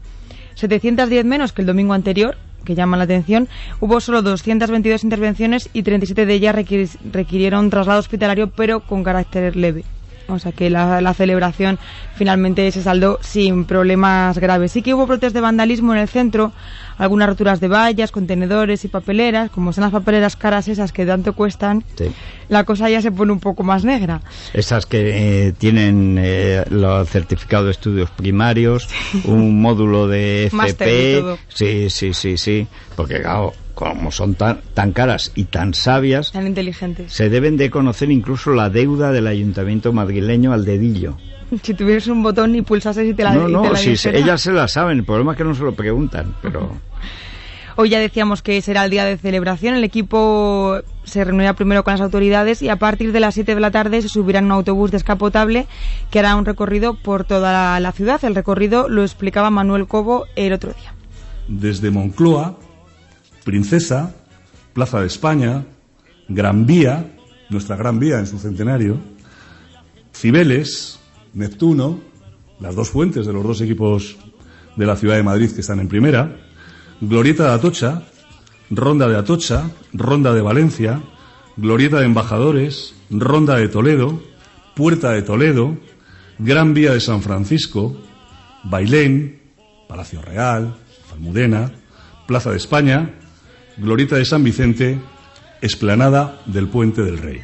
710 0.54 1.24
menos 1.24 1.52
que 1.52 1.62
el 1.62 1.66
domingo 1.66 1.92
anterior, 1.94 2.36
que 2.64 2.74
llama 2.74 2.96
la 2.96 3.04
atención. 3.04 3.48
Hubo 3.80 4.00
solo 4.00 4.22
222 4.22 5.04
intervenciones 5.04 5.70
y 5.72 5.82
37 5.82 6.26
de 6.26 6.34
ellas 6.34 6.54
requiri- 6.54 6.98
requirieron 7.12 7.70
traslado 7.70 8.00
hospitalario 8.00 8.50
pero 8.50 8.80
con 8.80 9.02
carácter 9.02 9.56
leve. 9.56 9.84
O 10.32 10.38
sea 10.38 10.52
que 10.52 10.70
la, 10.70 11.00
la 11.00 11.14
celebración 11.14 11.78
finalmente 12.14 12.70
se 12.70 12.82
saldó 12.82 13.18
sin 13.22 13.64
problemas 13.64 14.38
graves. 14.38 14.72
Sí 14.72 14.82
que 14.82 14.94
hubo 14.94 15.06
brotes 15.06 15.32
de 15.32 15.40
vandalismo 15.40 15.92
en 15.94 16.00
el 16.00 16.08
centro, 16.08 16.52
algunas 16.98 17.28
roturas 17.28 17.60
de 17.60 17.68
vallas, 17.68 18.12
contenedores 18.12 18.84
y 18.84 18.88
papeleras, 18.88 19.50
como 19.50 19.72
son 19.72 19.82
las 19.82 19.92
papeleras 19.92 20.36
caras 20.36 20.68
esas 20.68 20.92
que 20.92 21.06
tanto 21.06 21.32
cuestan, 21.32 21.82
sí. 21.96 22.12
la 22.48 22.64
cosa 22.64 22.90
ya 22.90 23.00
se 23.00 23.10
pone 23.10 23.32
un 23.32 23.40
poco 23.40 23.62
más 23.62 23.84
negra. 23.84 24.20
Esas 24.52 24.84
que 24.86 25.48
eh, 25.48 25.52
tienen 25.52 26.18
eh, 26.20 26.62
los 26.68 27.08
certificados 27.08 27.66
de 27.66 27.72
estudios 27.72 28.10
primarios, 28.10 28.88
un 29.24 29.60
módulo 29.62 30.08
de 30.08 30.50
Máster 30.52 30.88
FP. 30.88 31.20
todo. 31.20 31.38
Sí, 31.48 31.88
sí, 31.90 32.12
sí, 32.12 32.36
sí. 32.36 32.66
Porque, 32.96 33.22
claro, 33.22 33.54
como 33.80 34.12
son 34.12 34.34
tan, 34.34 34.60
tan 34.74 34.92
caras 34.92 35.32
y 35.34 35.44
tan 35.44 35.74
sabias, 35.74 36.32
Tan 36.32 36.46
inteligentes. 36.46 37.12
se 37.12 37.28
deben 37.30 37.56
de 37.56 37.70
conocer 37.70 38.10
incluso 38.10 38.50
la 38.52 38.68
deuda 38.70 39.10
del 39.10 39.26
ayuntamiento 39.26 39.92
madrileño 39.92 40.52
al 40.52 40.64
dedillo. 40.64 41.16
Si 41.64 41.74
tuvieras 41.74 42.06
un 42.06 42.22
botón 42.22 42.54
y 42.54 42.62
pulsases 42.62 43.08
y 43.08 43.12
te 43.14 43.24
la 43.24 43.34
no, 43.34 43.48
no, 43.48 43.72
la 43.72 43.76
si 43.76 43.96
se- 43.96 44.10
dijera. 44.10 44.18
ellas 44.18 44.40
se 44.42 44.52
la 44.52 44.68
saben, 44.68 44.98
el 44.98 45.04
problema 45.04 45.32
es 45.32 45.38
que 45.38 45.42
no 45.44 45.54
se 45.54 45.64
lo 45.64 45.72
preguntan, 45.74 46.34
pero... 46.42 46.70
Hoy 47.76 47.88
ya 47.88 47.98
decíamos 47.98 48.42
que 48.42 48.60
será 48.60 48.84
el 48.84 48.90
día 48.90 49.04
de 49.06 49.16
celebración. 49.16 49.74
El 49.74 49.84
equipo 49.84 50.80
se 51.04 51.24
reunirá 51.24 51.54
primero 51.54 51.82
con 51.82 51.94
las 51.94 52.00
autoridades 52.02 52.60
y 52.60 52.68
a 52.68 52.76
partir 52.76 53.10
de 53.12 53.20
las 53.20 53.32
7 53.34 53.54
de 53.54 53.60
la 53.60 53.70
tarde 53.70 54.02
se 54.02 54.08
subirá 54.10 54.40
en 54.40 54.46
un 54.46 54.52
autobús 54.52 54.90
descapotable 54.90 55.66
que 56.10 56.18
hará 56.18 56.36
un 56.36 56.44
recorrido 56.44 56.94
por 56.94 57.24
toda 57.24 57.80
la 57.80 57.92
ciudad. 57.92 58.22
El 58.24 58.34
recorrido 58.34 58.88
lo 58.90 59.02
explicaba 59.02 59.48
Manuel 59.50 59.86
Cobo 59.86 60.26
el 60.36 60.52
otro 60.52 60.72
día. 60.74 60.92
desde 61.48 61.90
Moncloa, 61.90 62.58
Princesa, 63.44 64.14
Plaza 64.72 65.00
de 65.00 65.06
España, 65.06 65.64
Gran 66.28 66.66
Vía, 66.66 67.16
nuestra 67.50 67.76
Gran 67.76 67.98
Vía 67.98 68.18
en 68.18 68.26
su 68.26 68.38
centenario, 68.38 68.98
Cibeles, 70.14 71.00
Neptuno, 71.34 72.00
las 72.60 72.74
dos 72.74 72.90
fuentes 72.90 73.26
de 73.26 73.32
los 73.32 73.42
dos 73.42 73.60
equipos 73.60 74.16
de 74.76 74.86
la 74.86 74.96
ciudad 74.96 75.16
de 75.16 75.22
Madrid 75.22 75.50
que 75.50 75.60
están 75.60 75.80
en 75.80 75.88
primera, 75.88 76.36
Glorieta 77.00 77.44
de 77.48 77.54
Atocha, 77.54 78.02
Ronda 78.70 79.08
de 79.08 79.16
Atocha, 79.16 79.70
Ronda 79.92 80.34
de 80.34 80.42
Valencia, 80.42 81.02
Glorieta 81.56 81.98
de 81.98 82.06
Embajadores, 82.06 82.94
Ronda 83.10 83.56
de 83.56 83.68
Toledo, 83.68 84.22
Puerta 84.76 85.10
de 85.10 85.22
Toledo, 85.22 85.76
Gran 86.38 86.74
Vía 86.74 86.92
de 86.92 87.00
San 87.00 87.22
Francisco, 87.22 87.96
Bailén, 88.64 89.40
Palacio 89.88 90.22
Real, 90.22 90.76
Almudena, 91.12 91.72
Plaza 92.26 92.50
de 92.50 92.56
España, 92.56 93.19
Glorieta 93.80 94.16
de 94.16 94.26
San 94.26 94.44
Vicente, 94.44 94.98
Esplanada 95.62 96.36
del 96.44 96.68
Puente 96.68 97.02
del 97.02 97.16
Rey. 97.16 97.40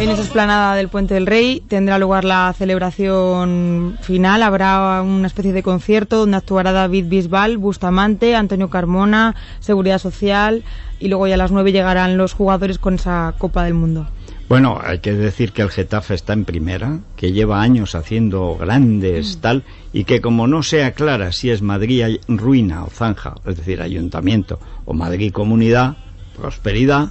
En 0.00 0.08
esa 0.08 0.22
esplanada 0.22 0.74
del 0.74 0.88
Puente 0.88 1.14
del 1.14 1.26
Rey 1.26 1.62
tendrá 1.68 1.98
lugar 1.98 2.24
la 2.24 2.52
celebración 2.56 3.96
final. 4.00 4.42
Habrá 4.42 5.02
una 5.02 5.28
especie 5.28 5.52
de 5.52 5.62
concierto 5.62 6.16
donde 6.16 6.36
actuará 6.36 6.72
David 6.72 7.06
Bisbal, 7.08 7.58
Bustamante, 7.58 8.34
Antonio 8.34 8.70
Carmona, 8.70 9.36
Seguridad 9.60 9.98
Social 9.98 10.64
y 10.98 11.08
luego 11.08 11.28
ya 11.28 11.34
a 11.34 11.38
las 11.38 11.52
nueve 11.52 11.70
llegarán 11.70 12.16
los 12.16 12.32
jugadores 12.32 12.78
con 12.78 12.94
esa 12.94 13.34
Copa 13.38 13.64
del 13.64 13.74
Mundo. 13.74 14.08
Bueno, 14.50 14.80
hay 14.82 14.98
que 14.98 15.12
decir 15.12 15.52
que 15.52 15.62
el 15.62 15.70
Getafe 15.70 16.14
está 16.14 16.32
en 16.32 16.44
primera, 16.44 16.98
que 17.14 17.30
lleva 17.30 17.62
años 17.62 17.94
haciendo 17.94 18.56
grandes 18.56 19.38
tal, 19.40 19.62
y 19.92 20.02
que 20.02 20.20
como 20.20 20.48
no 20.48 20.64
sea 20.64 20.90
clara 20.90 21.30
si 21.30 21.50
es 21.50 21.62
Madrid 21.62 22.18
ruina 22.26 22.82
o 22.82 22.90
zanja, 22.90 23.34
es 23.46 23.58
decir, 23.58 23.80
ayuntamiento, 23.80 24.58
o 24.86 24.92
Madrid 24.92 25.32
comunidad, 25.32 25.98
prosperidad, 26.36 27.10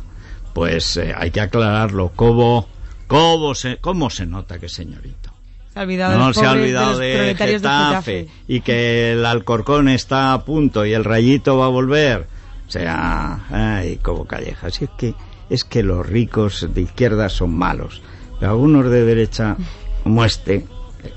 pues 0.54 0.98
eh, 0.98 1.14
hay 1.16 1.32
que 1.32 1.40
aclararlo. 1.40 2.12
¿Cómo, 2.14 2.68
cómo, 3.08 3.56
se, 3.56 3.78
¿Cómo 3.78 4.10
se 4.10 4.26
nota 4.26 4.60
que 4.60 4.68
señorito? 4.68 5.32
Se 5.72 5.80
ha 5.80 5.84
olvidado 5.84 6.18
no 6.18 6.34
se 6.34 6.46
ha 6.46 6.52
olvidado 6.52 6.98
de, 6.98 7.36
Getafe, 7.38 7.54
Getafe. 7.54 8.28
y 8.50 8.60
que 8.60 9.14
el 9.14 9.26
Alcorcón 9.26 9.88
está 9.88 10.34
a 10.34 10.44
punto 10.44 10.86
y 10.86 10.92
el 10.92 11.06
Rayito 11.06 11.58
va 11.58 11.68
a 11.68 11.70
volver. 11.70 12.28
O 12.68 12.70
sea, 12.70 13.46
ay, 13.50 13.98
como 14.04 14.26
calleja. 14.26 14.70
Si 14.72 14.84
es 14.84 14.92
que 14.98 15.16
es 15.50 15.64
que 15.64 15.84
los 15.84 16.06
ricos 16.06 16.68
de 16.74 16.82
izquierda 16.82 17.30
son 17.30 17.56
malos, 17.56 18.02
algunos 18.42 18.90
de 18.90 19.04
derecha, 19.04 19.58
como 20.04 20.24
este, 20.26 20.66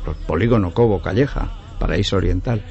los 0.07 0.17
polígono 0.17 0.73
Cobo 0.73 1.03
Calleja, 1.03 1.53
paraíso 1.79 2.17
oriental. 2.17 2.63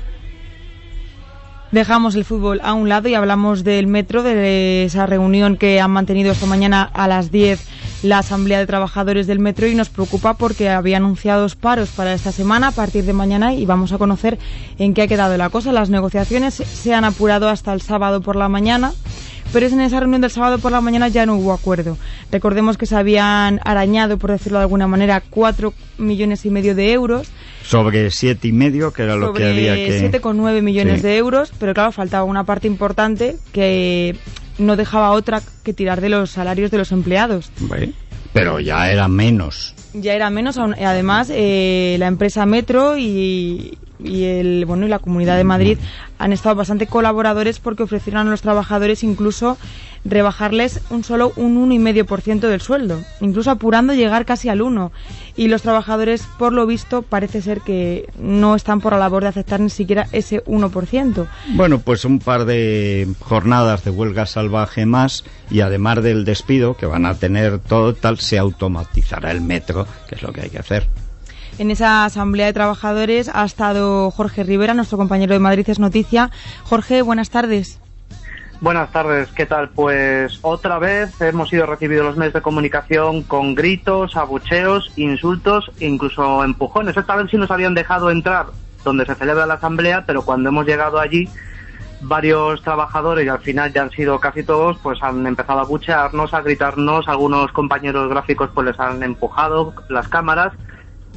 Dejamos 1.71 2.15
el 2.15 2.25
fútbol 2.25 2.59
a 2.63 2.73
un 2.73 2.89
lado 2.89 3.07
y 3.07 3.13
hablamos 3.13 3.63
del 3.63 3.87
metro, 3.87 4.23
de 4.23 4.83
esa 4.83 5.05
reunión 5.05 5.55
que 5.55 5.79
han 5.79 5.91
mantenido 5.91 6.33
esta 6.33 6.45
mañana 6.45 6.83
a 6.83 7.07
las 7.07 7.31
10 7.31 7.65
la 8.03 8.19
Asamblea 8.19 8.59
de 8.59 8.67
Trabajadores 8.67 9.27
del 9.27 9.39
Metro 9.39 9.67
y 9.67 9.75
nos 9.75 9.89
preocupa 9.89 10.33
porque 10.33 10.69
había 10.69 10.97
anunciados 10.97 11.55
paros 11.55 11.89
para 11.89 12.13
esta 12.13 12.31
semana 12.31 12.69
a 12.69 12.71
partir 12.71 13.05
de 13.05 13.13
mañana 13.13 13.53
y 13.53 13.65
vamos 13.65 13.91
a 13.91 13.97
conocer 13.97 14.39
en 14.79 14.93
qué 14.93 15.03
ha 15.03 15.07
quedado 15.07 15.37
la 15.37 15.49
cosa. 15.49 15.71
Las 15.71 15.89
negociaciones 15.89 16.55
se 16.55 16.93
han 16.93 17.05
apurado 17.05 17.47
hasta 17.49 17.73
el 17.73 17.81
sábado 17.81 18.21
por 18.21 18.35
la 18.35 18.49
mañana. 18.49 18.93
Pero 19.53 19.65
es 19.65 19.73
en 19.73 19.81
esa 19.81 19.99
reunión 19.99 20.21
del 20.21 20.31
sábado 20.31 20.59
por 20.59 20.71
la 20.71 20.79
mañana 20.81 21.07
ya 21.09 21.25
no 21.25 21.35
hubo 21.35 21.51
acuerdo. 21.53 21.97
Recordemos 22.31 22.77
que 22.77 22.85
se 22.85 22.95
habían 22.95 23.59
arañado, 23.65 24.17
por 24.17 24.31
decirlo 24.31 24.59
de 24.59 24.63
alguna 24.63 24.87
manera, 24.87 25.21
cuatro 25.29 25.73
millones 25.97 26.45
y 26.45 26.49
medio 26.49 26.73
de 26.73 26.93
euros 26.93 27.29
Sobre 27.63 28.09
siete 28.11 28.47
y 28.47 28.51
medio, 28.53 28.91
que 28.93 29.03
era 29.03 29.15
lo 29.15 29.33
que 29.33 29.45
había 29.45 29.73
sobre 29.75 30.09
que... 30.11 30.21
7,9 30.21 30.61
millones 30.61 31.01
Sí. 31.01 31.07
de 31.07 31.17
euros, 31.17 31.51
pero 31.59 31.73
claro, 31.73 31.91
faltaba 31.91 32.23
una 32.23 32.43
parte 32.43 32.67
importante 32.67 33.35
que 33.51 34.15
no 34.57 34.75
dejaba 34.75 35.11
otra 35.11 35.41
que 35.63 35.73
tirar 35.73 36.01
de 36.01 36.09
los 36.09 36.31
salarios 36.31 36.71
de 36.71 36.77
los 36.77 36.91
empleados. 36.91 37.51
Bueno, 37.59 37.93
pero 38.33 38.59
ya 38.59 38.89
era 38.91 39.07
menos. 39.07 39.75
Ya 39.93 40.13
era 40.13 40.29
menos, 40.29 40.57
además 40.57 41.29
eh, 41.31 41.97
la 41.99 42.07
empresa 42.07 42.45
Metro 42.45 42.97
y, 42.97 43.77
y 44.03 44.23
el 44.25 44.65
bueno 44.65 44.85
y 44.85 44.89
la 44.89 44.99
Comunidad 44.99 45.37
de 45.37 45.43
Madrid 45.43 45.77
han 46.17 46.33
estado 46.33 46.55
bastante 46.55 46.87
colaboradores 46.87 47.59
porque 47.59 47.83
ofrecieron 47.83 48.27
a 48.27 48.31
los 48.31 48.41
trabajadores 48.41 49.03
incluso 49.03 49.57
rebajarles 50.03 50.81
un 50.89 51.03
solo 51.03 51.31
un 51.35 51.69
1,5% 51.69 52.39
del 52.39 52.61
sueldo, 52.61 53.01
incluso 53.19 53.51
apurando 53.51 53.93
llegar 53.93 54.25
casi 54.25 54.49
al 54.49 54.61
1. 54.61 54.91
Y 55.37 55.47
los 55.47 55.61
trabajadores, 55.61 56.27
por 56.37 56.53
lo 56.53 56.65
visto, 56.65 57.03
parece 57.03 57.41
ser 57.41 57.61
que 57.61 58.09
no 58.19 58.55
están 58.55 58.81
por 58.81 58.93
la 58.93 58.99
labor 58.99 59.23
de 59.23 59.29
aceptar 59.29 59.59
ni 59.59 59.69
siquiera 59.69 60.07
ese 60.11 60.43
1%. 60.45 61.27
Bueno, 61.53 61.79
pues 61.79 62.03
un 62.03 62.19
par 62.19 62.45
de 62.45 63.07
jornadas 63.19 63.83
de 63.83 63.91
huelga 63.91 64.25
salvaje 64.25 64.85
más 64.85 65.23
y 65.49 65.61
además 65.61 66.03
del 66.03 66.25
despido 66.25 66.75
que 66.75 66.85
van 66.85 67.05
a 67.05 67.15
tener 67.15 67.59
todo 67.59 67.93
tal, 67.93 68.19
se 68.19 68.37
automatizará 68.37 69.31
el 69.31 69.41
metro, 69.41 69.87
que 70.07 70.15
es 70.15 70.21
lo 70.21 70.33
que 70.33 70.41
hay 70.41 70.49
que 70.49 70.59
hacer. 70.59 70.87
En 71.61 71.69
esa 71.69 72.05
asamblea 72.05 72.47
de 72.47 72.53
trabajadores 72.53 73.29
ha 73.31 73.45
estado 73.45 74.09
Jorge 74.09 74.43
Rivera, 74.43 74.73
nuestro 74.73 74.97
compañero 74.97 75.33
de 75.33 75.39
Madrid 75.39 75.69
es 75.69 75.77
Noticia. 75.77 76.31
Jorge, 76.63 77.03
buenas 77.03 77.29
tardes. 77.29 77.79
Buenas 78.61 78.91
tardes, 78.91 79.29
¿qué 79.35 79.45
tal? 79.45 79.69
Pues 79.69 80.39
otra 80.41 80.79
vez 80.79 81.21
hemos 81.21 81.49
sido 81.49 81.67
recibidos 81.67 82.03
los 82.03 82.17
medios 82.17 82.33
de 82.33 82.41
comunicación 82.41 83.21
con 83.21 83.53
gritos, 83.53 84.17
abucheos, 84.17 84.91
insultos, 84.95 85.71
incluso 85.79 86.43
empujones. 86.43 86.97
Esta 86.97 87.15
vez 87.15 87.29
sí 87.29 87.37
nos 87.37 87.51
habían 87.51 87.75
dejado 87.75 88.09
entrar 88.09 88.47
donde 88.83 89.05
se 89.05 89.13
celebra 89.13 89.45
la 89.45 89.53
asamblea, 89.53 90.03
pero 90.07 90.23
cuando 90.23 90.49
hemos 90.49 90.65
llegado 90.65 90.99
allí, 90.99 91.29
varios 92.01 92.63
trabajadores, 92.63 93.23
y 93.23 93.29
al 93.29 93.41
final 93.41 93.71
ya 93.71 93.83
han 93.83 93.91
sido 93.91 94.19
casi 94.19 94.41
todos, 94.41 94.79
pues 94.81 94.97
han 95.03 95.27
empezado 95.27 95.59
a 95.59 95.61
abuchearnos, 95.61 96.33
a 96.33 96.41
gritarnos, 96.41 97.07
algunos 97.07 97.51
compañeros 97.51 98.09
gráficos 98.09 98.49
pues 98.51 98.65
les 98.65 98.79
han 98.79 99.03
empujado 99.03 99.75
las 99.89 100.07
cámaras 100.07 100.53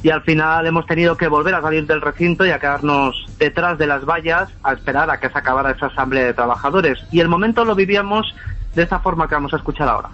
y 0.05 0.11
al 0.11 0.21
final 0.21 0.67
hemos 0.67 0.85
tenido 0.85 1.17
que 1.17 1.27
volver 1.27 1.55
a 1.55 1.63
salir 1.63 1.87
del 1.87 1.99
recinto 1.99 2.45
y 2.45 2.51
a 2.51 2.59
quedarnos 2.59 3.25
detrás 3.39 3.75
de 3.79 3.87
las 3.87 4.05
vallas 4.05 4.51
a 4.61 4.73
esperar 4.73 5.09
a 5.09 5.19
que 5.19 5.29
se 5.29 5.37
acabara 5.39 5.71
esa 5.71 5.87
asamblea 5.87 6.25
de 6.25 6.33
trabajadores. 6.35 7.03
Y 7.11 7.21
el 7.21 7.27
momento 7.27 7.65
lo 7.65 7.73
vivíamos 7.73 8.35
de 8.75 8.83
esta 8.83 8.99
forma 8.99 9.27
que 9.27 9.33
vamos 9.33 9.51
a 9.55 9.57
escuchar 9.57 9.87
ahora. 9.89 10.09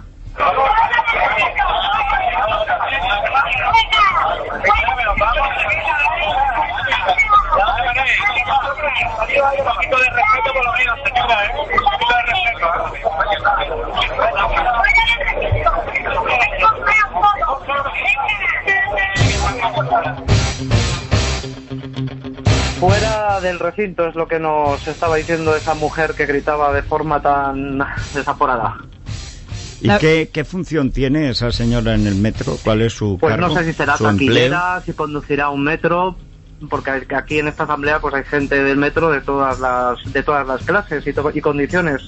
Recinto 23.82 24.06
es 24.06 24.14
lo 24.14 24.26
que 24.28 24.38
nos 24.38 24.86
estaba 24.86 25.16
diciendo 25.16 25.54
esa 25.56 25.74
mujer 25.74 26.14
que 26.16 26.26
gritaba 26.26 26.72
de 26.72 26.82
forma 26.82 27.20
tan 27.20 27.78
desaforada. 28.14 28.76
¿Y 29.80 29.88
qué, 29.98 30.30
qué 30.32 30.44
función 30.44 30.92
tiene 30.92 31.28
esa 31.30 31.50
señora 31.50 31.94
en 31.94 32.06
el 32.06 32.14
metro? 32.14 32.56
¿Cuál 32.62 32.82
es 32.82 32.92
su 32.92 33.18
Pues 33.20 33.32
cargo? 33.34 33.48
no 33.48 33.54
sé 33.54 33.64
si 33.64 33.72
será 33.72 33.96
taquillera, 33.98 34.80
si 34.86 34.92
conducirá 34.92 35.50
un 35.50 35.64
metro, 35.64 36.16
porque 36.70 36.90
aquí 37.16 37.40
en 37.40 37.48
esta 37.48 37.64
asamblea 37.64 37.98
pues 37.98 38.14
hay 38.14 38.22
gente 38.24 38.62
del 38.62 38.76
metro 38.76 39.10
de 39.10 39.20
todas 39.20 39.58
las 39.58 40.12
de 40.12 40.22
todas 40.22 40.46
las 40.46 40.62
clases 40.62 41.04
y, 41.06 41.12
to- 41.12 41.32
y 41.34 41.40
condiciones. 41.40 42.00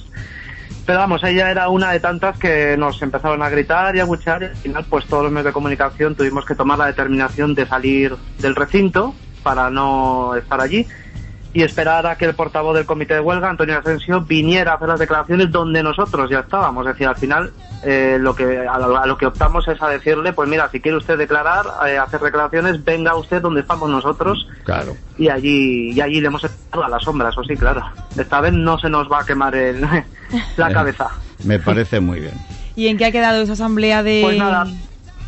Pero 0.85 0.99
vamos, 0.99 1.21
ella 1.23 1.51
era 1.51 1.67
una 1.67 1.91
de 1.91 1.99
tantas 1.99 2.37
que 2.39 2.77
nos 2.77 3.01
empezaron 3.01 3.41
a 3.41 3.49
gritar 3.49 3.93
y 3.95 3.99
a 3.99 4.03
abuchear 4.03 4.43
y 4.43 4.45
al 4.45 4.55
final 4.55 4.85
pues 4.89 5.05
todos 5.07 5.23
los 5.23 5.31
medios 5.31 5.47
de 5.47 5.51
comunicación 5.51 6.15
tuvimos 6.15 6.45
que 6.45 6.55
tomar 6.55 6.77
la 6.77 6.85
determinación 6.85 7.53
de 7.55 7.65
salir 7.65 8.15
del 8.39 8.55
recinto 8.55 9.13
para 9.43 9.69
no 9.69 10.33
estar 10.35 10.61
allí 10.61 10.87
y 11.55 11.63
esperar 11.63 12.05
a 12.05 12.17
que 12.17 12.25
el 12.25 12.35
portavoz 12.35 12.75
del 12.75 12.85
comité 12.85 13.13
de 13.13 13.21
huelga, 13.21 13.49
Antonio 13.49 13.79
Asensio, 13.79 14.19
viniera 14.19 14.73
a 14.73 14.75
hacer 14.75 14.89
las 14.89 14.99
declaraciones 14.99 15.49
donde 15.49 15.81
nosotros 15.81 16.29
ya 16.29 16.39
estábamos. 16.39 16.85
Es 16.85 16.93
decir, 16.93 17.07
al 17.07 17.15
final 17.15 17.53
eh, 17.81 18.17
lo 18.19 18.35
que 18.35 18.67
a 18.67 18.77
lo, 18.77 18.97
a 18.97 19.05
lo 19.07 19.17
que 19.17 19.25
optamos 19.25 19.65
es 19.69 19.81
a 19.81 19.87
decirle, 19.87 20.33
pues 20.33 20.49
mira, 20.49 20.69
si 20.69 20.81
quiere 20.81 20.97
usted 20.97 21.17
declarar, 21.17 21.65
eh, 21.87 21.97
hacer 21.97 22.19
declaraciones, 22.19 22.83
venga 22.83 23.15
usted 23.15 23.41
donde 23.41 23.61
estamos 23.61 23.89
nosotros 23.89 24.45
Claro. 24.65 24.97
y 25.17 25.29
allí 25.29 25.91
y 25.93 26.01
allí 26.01 26.19
le 26.19 26.27
hemos 26.27 26.43
echado 26.43 26.83
a 26.83 26.89
la 26.89 26.99
sombra, 26.99 27.29
eso 27.29 27.41
sí, 27.45 27.55
claro. 27.55 27.83
Esta 28.17 28.41
vez 28.41 28.51
no 28.51 28.77
se 28.77 28.89
nos 28.89 29.09
va 29.09 29.21
a 29.21 29.25
quemar 29.25 29.55
el, 29.55 29.79
la 30.57 30.69
Eh, 30.69 30.73
cabeza. 30.73 31.07
Me 31.45 31.57
parece 31.57 32.01
muy 32.01 32.19
bien. 32.19 32.33
¿Y 32.75 32.87
en 32.89 32.97
qué 32.97 33.05
ha 33.05 33.11
quedado 33.13 33.41
esa 33.41 33.53
asamblea 33.53 34.03
de.? 34.03 34.19
Pues 34.25 34.37
nada, 34.37 34.67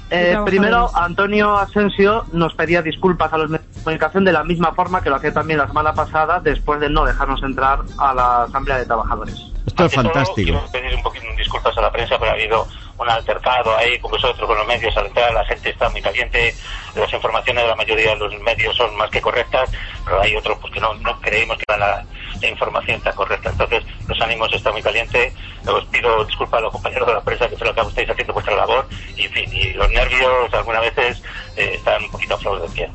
Eh, 0.10 0.38
primero, 0.46 0.90
Antonio 0.96 1.58
Asensio 1.58 2.26
nos 2.32 2.54
pedía 2.54 2.82
disculpas 2.82 3.32
a 3.34 3.38
los 3.38 3.50
medios 3.50 3.68
de 3.76 3.84
comunicación 3.84 4.24
de 4.24 4.32
la 4.32 4.44
misma 4.44 4.74
forma 4.74 5.02
que 5.02 5.10
lo 5.10 5.18
hacía 5.18 5.34
también 5.34 5.60
la 5.60 5.68
semana 5.68 5.94
pasada 5.94 6.40
después 6.40 6.80
de 6.80 6.90
no 6.90 7.04
dejarnos 7.06 7.44
entrar 7.44 7.80
a 7.98 8.14
la 8.14 8.44
Asamblea 8.44 8.78
de 8.78 8.86
Trabajadores. 8.86 9.36
Esto 9.66 9.86
es 9.86 9.94
fantástico. 9.94 10.34
Quiero 10.36 10.72
pedir 10.72 10.96
un 10.96 11.04
poquito 11.04 11.26
disculpas 11.38 11.78
a 11.78 11.82
la 11.82 11.92
prensa, 11.92 12.18
pero 12.18 12.32
ha 12.32 12.34
habido 12.36 12.68
un 12.98 13.10
altercado 13.10 13.76
ahí 13.78 14.00
con 14.00 14.12
vosotros, 14.12 14.48
con 14.48 14.58
los 14.58 14.66
medios 14.66 14.96
al 14.96 15.08
entrar. 15.08 15.34
La 15.34 15.46
gente 15.46 15.70
está 15.70 15.90
muy 15.90 16.02
caliente. 16.02 16.56
Las 16.96 17.12
informaciones 17.12 17.64
de 17.64 17.70
la 17.70 17.76
mayoría 17.76 18.12
de 18.12 18.16
los 18.18 18.40
medios 18.42 18.76
son 18.76 18.96
más 18.96 19.10
que 19.10 19.22
correctas, 19.22 19.70
pero 20.06 20.22
hay 20.22 20.36
otros 20.36 20.58
pues, 20.60 20.74
que 20.74 20.80
no, 20.80 20.94
no 20.96 21.20
creemos 21.20 21.58
que 21.58 21.66
la, 21.78 22.06
la 22.42 22.50
información 22.50 22.98
está 22.98 23.12
correcta. 23.14 23.50
Entonces, 23.50 23.84
los 24.08 24.20
ánimos 24.22 24.52
están 24.54 24.74
muy 24.74 24.82
calientes. 24.82 25.34
Os 25.66 25.86
pido 25.86 26.24
disculpas 26.26 26.60
a 26.60 26.64
los 26.64 26.72
compañeros 26.72 27.08
de 27.08 27.14
la 27.14 27.22
prensa 27.22 27.48
que 27.50 27.56
creo 27.56 27.74
que 27.74 27.82
estáis 27.82 28.10
haciendo 28.10 28.34
vuestra 28.34 28.56
labor. 28.56 28.88
Y, 29.16 29.24
en 29.26 29.32
fin, 29.32 29.50
y 29.54 29.74
los 29.74 29.90
nervios 29.90 30.54
algunas 30.54 30.82
veces 30.82 31.22
eh, 31.56 31.72
están 31.76 32.04
un 32.04 32.12
poquito 32.12 32.36
a 32.36 32.38
flor 32.38 32.62
de 32.62 32.70
piel. 32.70 32.92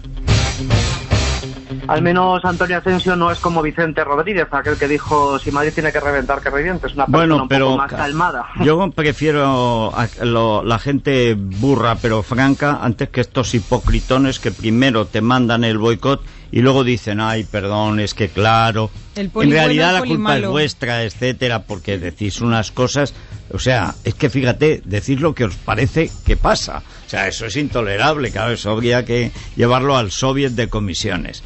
Al 1.88 2.00
menos 2.00 2.44
Antonio 2.44 2.78
Asensio 2.78 3.16
no 3.16 3.30
es 3.32 3.38
como 3.40 3.60
Vicente 3.60 4.04
Rodríguez, 4.04 4.46
aquel 4.52 4.76
que 4.78 4.86
dijo 4.86 5.38
si 5.40 5.50
Madrid 5.50 5.72
tiene 5.74 5.90
que 5.90 5.98
reventar, 5.98 6.40
que 6.40 6.48
reviente. 6.50 6.86
Es 6.86 6.94
una 6.94 7.06
persona 7.06 7.18
Bueno, 7.18 7.42
un 7.42 7.48
pero 7.48 7.66
poco 7.66 7.78
más 7.78 7.90
ca- 7.90 7.96
calmada. 7.96 8.46
yo 8.60 8.90
prefiero 8.92 9.92
a- 9.96 10.08
lo- 10.24 10.62
la 10.62 10.78
gente 10.78 11.34
burra 11.36 11.96
pero 12.00 12.22
franca 12.22 12.78
antes 12.82 13.08
que 13.08 13.20
estos 13.20 13.54
hipocritones 13.54 14.38
que 14.38 14.52
primero 14.52 15.06
te 15.06 15.20
mandan 15.22 15.64
el 15.64 15.78
boicot 15.78 16.22
y 16.52 16.60
luego 16.60 16.84
dicen, 16.84 17.18
ay, 17.18 17.44
perdón, 17.44 17.98
es 17.98 18.12
que 18.12 18.28
claro. 18.28 18.90
En 19.16 19.32
realidad 19.50 19.94
la 19.94 20.02
culpa 20.02 20.36
es 20.36 20.46
vuestra, 20.46 21.02
etcétera, 21.02 21.62
porque 21.62 21.98
decís 21.98 22.42
unas 22.42 22.70
cosas, 22.70 23.14
o 23.50 23.58
sea, 23.58 23.94
es 24.04 24.14
que 24.14 24.28
fíjate, 24.28 24.82
decís 24.84 25.18
lo 25.18 25.34
que 25.34 25.44
os 25.44 25.56
parece 25.56 26.10
que 26.26 26.36
pasa. 26.36 26.82
O 27.06 27.08
sea, 27.08 27.26
eso 27.26 27.46
es 27.46 27.56
intolerable, 27.56 28.30
claro, 28.30 28.52
eso 28.52 28.70
habría 28.70 29.06
que 29.06 29.32
llevarlo 29.56 29.96
al 29.96 30.10
soviet 30.10 30.52
de 30.52 30.68
comisiones. 30.68 31.42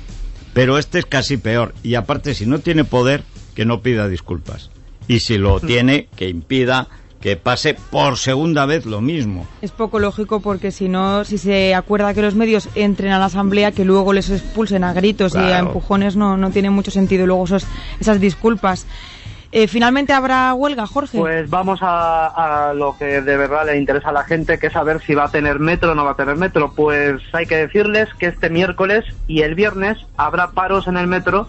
Pero 0.53 0.77
este 0.77 0.99
es 0.99 1.07
casi 1.07 1.37
peor. 1.37 1.73
Y 1.85 1.95
aparte, 1.95 2.35
si 2.35 2.45
no 2.45 2.59
tiene 2.59 2.83
poder, 2.83 3.23
que 3.55 3.65
no 3.65 3.83
pida 3.83 4.09
disculpas. 4.09 4.71
Y 5.07 5.21
si 5.21 5.39
lo 5.39 5.61
tiene, 5.61 6.09
que 6.17 6.29
impida 6.29 6.89
que 7.27 7.37
pase 7.37 7.75
por 7.75 8.19
segunda 8.19 8.67
vez 8.67 8.87
lo 8.87 9.01
mismo. 9.01 9.49
Es 9.61 9.73
poco 9.73 9.99
lógico 9.99 10.39
porque 10.39 10.71
si 10.71 10.89
no, 10.89 11.25
si 11.25 11.39
se 11.39 11.75
acuerda 11.75 12.15
que 12.15 12.23
los 12.23 12.37
medios 12.37 12.69
entren 12.77 13.11
a 13.11 13.19
la 13.19 13.25
asamblea, 13.25 13.73
que 13.73 13.85
luego 13.85 14.13
les 14.13 14.31
expulsen 14.31 14.85
a 14.85 14.93
gritos 14.93 15.35
y 15.35 15.39
a 15.39 15.59
empujones, 15.59 16.15
no, 16.15 16.37
no 16.37 16.51
tiene 16.53 16.71
mucho 16.71 16.93
sentido 16.93 17.27
luego 17.27 17.47
esos, 17.47 17.67
esas 17.99 18.21
disculpas. 18.21 18.87
Eh, 19.51 19.67
Finalmente 19.67 20.13
habrá 20.13 20.55
huelga, 20.55 20.87
Jorge. 20.87 21.19
Pues 21.19 21.51
vamos 21.51 21.81
a, 21.83 22.69
a 22.69 22.75
lo 22.75 22.97
que 22.97 23.21
de 23.21 23.37
verdad 23.37 23.67
le 23.67 23.77
interesa 23.77 24.11
a 24.11 24.13
la 24.13 24.23
gente, 24.23 24.61
que 24.61 24.69
es 24.69 24.73
saber 24.73 25.01
si 25.05 25.17
va 25.17 25.25
a 25.25 25.31
tener 25.33 25.59
metro 25.59 25.91
o 25.91 25.95
no 25.97 26.05
va 26.05 26.13
a 26.13 26.17
tener 26.17 26.37
metro. 26.37 26.75
Pues 26.77 27.21
hay 27.33 27.47
que 27.47 27.57
decirles 27.57 28.09
que 28.21 28.27
este 28.27 28.51
miércoles 28.51 29.05
y 29.27 29.43
el 29.43 29.57
viernes 29.57 29.99
habrá 30.17 30.53
paros 30.53 30.87
en 30.87 30.97
el 30.97 31.09
metro 31.09 31.49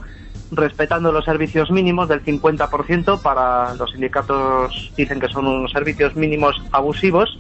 respetando 0.52 1.12
los 1.12 1.26
servicios 1.26 1.72
mínimos 1.72 2.08
del 2.08 2.24
50% 2.24 3.22
para 3.22 3.74
los 3.76 3.92
sindicatos 3.92 4.92
dicen 4.96 5.20
que 5.20 5.28
son 5.28 5.48
unos 5.48 5.72
servicios 5.72 6.16
mínimos 6.16 6.62
abusivos. 6.72 7.40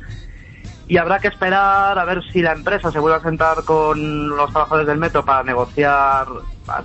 Y 0.90 0.98
habrá 0.98 1.20
que 1.20 1.28
esperar 1.28 2.00
a 2.00 2.06
ver 2.06 2.24
si 2.32 2.42
la 2.42 2.54
empresa 2.54 2.92
se 2.92 3.00
vuelve 3.00 3.18
a 3.18 3.22
sentar 3.22 3.66
con 3.66 4.30
los 4.30 4.50
trabajadores 4.52 4.88
del 4.88 4.98
metro 4.98 5.26
para 5.26 5.44
negociar 5.44 6.28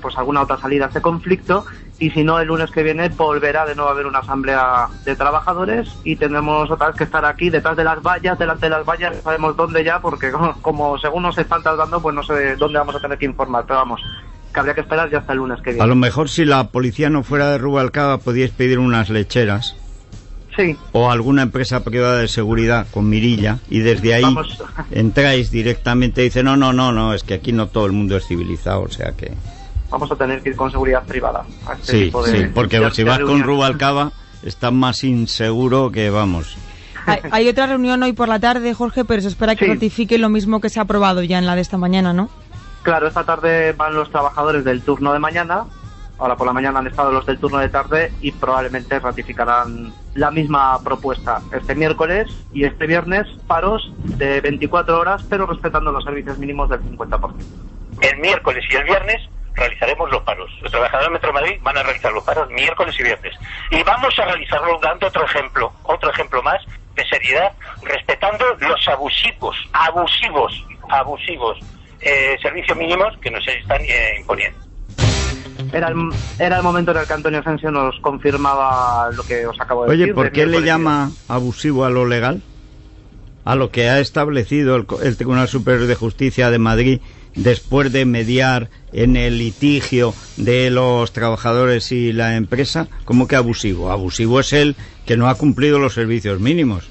pues 0.00 0.16
alguna 0.18 0.42
otra 0.42 0.58
salida 0.58 0.86
a 0.86 0.88
este 0.88 1.00
conflicto. 1.00 1.64
Y 2.00 2.10
si 2.10 2.24
no 2.24 2.40
el 2.40 2.48
lunes 2.48 2.72
que 2.72 2.82
viene 2.82 3.08
volverá 3.10 3.64
de 3.64 3.76
nuevo 3.76 3.90
a 3.90 3.92
haber 3.92 4.06
una 4.06 4.18
asamblea 4.18 4.88
de 5.04 5.14
trabajadores 5.14 5.96
y 6.02 6.16
tendremos 6.16 6.68
otra 6.68 6.88
vez 6.88 6.96
que 6.96 7.04
estar 7.04 7.24
aquí 7.24 7.48
detrás 7.48 7.76
de 7.76 7.84
las 7.84 8.02
vallas, 8.02 8.36
delante 8.40 8.66
de 8.66 8.70
las 8.70 8.84
vallas, 8.84 9.22
sabemos 9.22 9.56
dónde 9.56 9.84
ya 9.84 10.00
porque 10.00 10.32
como, 10.32 10.60
como 10.62 10.98
según 10.98 11.22
nos 11.22 11.38
están 11.38 11.62
tardando 11.62 12.02
pues 12.02 12.12
no 12.12 12.24
sé 12.24 12.56
dónde 12.56 12.80
vamos 12.80 12.96
a 12.96 13.00
tener 13.00 13.18
que 13.18 13.26
informar, 13.26 13.64
pero 13.68 13.78
vamos, 13.78 14.02
que 14.52 14.60
habría 14.60 14.74
que 14.74 14.80
esperar 14.82 15.10
ya 15.10 15.18
hasta 15.18 15.32
el 15.32 15.38
lunes 15.38 15.60
que 15.62 15.70
A 15.70 15.72
viene. 15.74 15.88
lo 15.88 15.94
mejor 15.94 16.28
si 16.28 16.44
la 16.44 16.68
policía 16.68 17.08
no 17.10 17.22
fuera 17.22 17.50
de 17.50 17.58
Rubalcaba 17.58 18.18
podíais 18.18 18.50
pedir 18.50 18.78
unas 18.78 19.08
lecheras 19.10 19.76
Sí, 20.54 20.76
o 20.92 21.10
alguna 21.10 21.40
empresa 21.42 21.82
privada 21.82 22.18
de 22.18 22.28
seguridad 22.28 22.86
con 22.90 23.08
mirilla 23.08 23.58
y 23.70 23.78
desde 23.78 24.12
ahí 24.12 24.22
Vamos. 24.22 24.62
entráis 24.90 25.50
directamente 25.50 26.20
y 26.20 26.24
dice 26.24 26.42
no, 26.42 26.58
no, 26.58 26.74
no, 26.74 26.92
no, 26.92 27.14
es 27.14 27.22
que 27.24 27.34
aquí 27.34 27.52
no 27.52 27.68
todo 27.68 27.86
el 27.86 27.92
mundo 27.92 28.16
es 28.18 28.26
civilizado, 28.26 28.82
o 28.82 28.90
sea 28.90 29.12
que... 29.12 29.32
vamos 29.90 30.12
a 30.12 30.16
tener 30.16 30.42
que 30.42 30.50
ir 30.50 30.56
con 30.56 30.70
seguridad 30.70 31.02
privada. 31.04 31.44
A 31.66 31.72
este 31.72 31.92
Sí, 31.92 32.04
tipo 32.04 32.22
de- 32.22 32.38
sí, 32.38 32.44
porque 32.54 32.78
de- 32.80 32.90
si 32.90 33.02
de 33.04 33.08
vas 33.08 33.20
con. 33.20 33.42
Rubalcaba 33.42 34.12
estás 34.42 34.72
más 34.72 35.04
inseguro 35.04 35.90
que 35.90 36.10
vamos. 36.10 36.54
Hay, 37.06 37.20
hay 37.30 37.48
otra 37.48 37.66
reunión 37.66 38.02
hoy 38.02 38.12
por 38.12 38.28
la 38.28 38.38
tarde, 38.38 38.74
Jorge, 38.74 39.04
pero 39.06 39.22
se 39.22 39.28
espera 39.28 39.56
que 39.56 39.64
Sí. 39.64 39.70
ratifique 39.72 40.18
lo 40.18 40.28
mismo 40.28 40.60
que 40.60 40.68
se 40.68 40.78
ha 40.78 40.82
aprobado 40.82 41.22
ya 41.22 41.38
en 41.38 41.46
la 41.46 41.54
de 41.56 41.62
esta 41.62 41.78
mañana, 41.78 42.12
¿no? 42.12 42.28
Claro, 42.82 43.06
esta 43.06 43.24
tarde 43.24 43.72
van 43.74 43.94
los 43.94 44.10
trabajadores 44.10 44.64
del 44.64 44.82
turno 44.82 45.12
de 45.12 45.20
mañana. 45.20 45.66
Ahora 46.18 46.36
por 46.36 46.48
la 46.48 46.52
mañana 46.52 46.80
han 46.80 46.88
estado 46.88 47.12
los 47.12 47.24
del 47.26 47.38
turno 47.38 47.58
de 47.58 47.68
tarde 47.68 48.12
y 48.20 48.32
probablemente 48.32 48.98
ratificarán 48.98 49.92
la 50.14 50.30
misma 50.32 50.82
propuesta 50.82 51.40
este 51.52 51.76
miércoles 51.76 52.28
y 52.52 52.64
este 52.64 52.86
viernes 52.86 53.26
paros 53.46 53.92
de 54.04 54.40
24 54.40 54.98
horas, 54.98 55.24
pero 55.30 55.46
respetando 55.46 55.92
los 55.92 56.02
servicios 56.02 56.38
mínimos 56.38 56.68
del 56.70 56.80
50%. 56.80 57.34
El 58.00 58.18
miércoles 58.18 58.64
y 58.68 58.74
el 58.74 58.84
viernes 58.84 59.28
realizaremos 59.54 60.10
los 60.10 60.22
paros. 60.22 60.50
Los 60.60 60.72
trabajadores 60.72 61.08
de 61.08 61.12
Metro 61.12 61.32
Madrid 61.32 61.60
van 61.62 61.78
a 61.78 61.82
realizar 61.84 62.12
los 62.12 62.24
paros 62.24 62.50
miércoles 62.50 62.96
y 62.98 63.04
viernes. 63.04 63.34
Y 63.70 63.82
vamos 63.84 64.18
a 64.18 64.24
realizarlo 64.24 64.78
dando 64.82 65.06
otro 65.06 65.24
ejemplo, 65.24 65.72
otro 65.84 66.10
ejemplo 66.10 66.42
más 66.42 66.60
de 66.96 67.04
seriedad, 67.06 67.52
respetando 67.84 68.44
los 68.58 68.88
abusivos, 68.88 69.56
abusivos, 69.72 70.66
abusivos 70.88 71.58
eh, 72.02 72.36
servicios 72.42 72.76
mínimos 72.76 73.14
que 73.20 73.30
nos 73.30 73.46
están 73.46 73.80
eh, 73.82 74.16
imponiendo. 74.20 74.58
Era 75.72 75.88
el, 75.88 75.96
era 76.38 76.58
el 76.58 76.62
momento 76.62 76.90
en 76.90 76.98
el 76.98 77.06
que 77.06 77.12
Antonio 77.14 77.40
Asensio 77.40 77.70
nos 77.70 77.98
confirmaba 78.00 79.10
lo 79.10 79.22
que 79.22 79.46
os 79.46 79.58
acabo 79.60 79.84
de 79.84 79.90
Oye, 79.92 79.98
decir. 80.00 80.14
¿por 80.14 80.24
de 80.26 80.32
qué 80.32 80.46
le 80.46 80.62
llama 80.62 81.10
abusivo 81.28 81.84
a 81.86 81.90
lo 81.90 82.04
legal? 82.06 82.42
A 83.44 83.54
lo 83.56 83.70
que 83.70 83.88
ha 83.88 83.98
establecido 83.98 84.76
el, 84.76 84.86
co- 84.86 85.00
el 85.02 85.16
Tribunal 85.16 85.48
Superior 85.48 85.86
de 85.86 85.94
Justicia 85.94 86.50
de 86.50 86.58
Madrid 86.58 87.00
después 87.34 87.90
de 87.90 88.04
mediar 88.04 88.68
en 88.92 89.16
el 89.16 89.38
litigio 89.38 90.14
de 90.36 90.70
los 90.70 91.12
trabajadores 91.14 91.90
y 91.90 92.12
la 92.12 92.36
empresa. 92.36 92.88
¿Cómo 93.06 93.26
que 93.26 93.36
abusivo? 93.36 93.90
Abusivo 93.90 94.40
es 94.40 94.52
el 94.52 94.76
que 95.06 95.16
no 95.16 95.28
ha 95.28 95.34
cumplido 95.36 95.78
los 95.78 95.94
servicios 95.94 96.38
mínimos. 96.38 96.88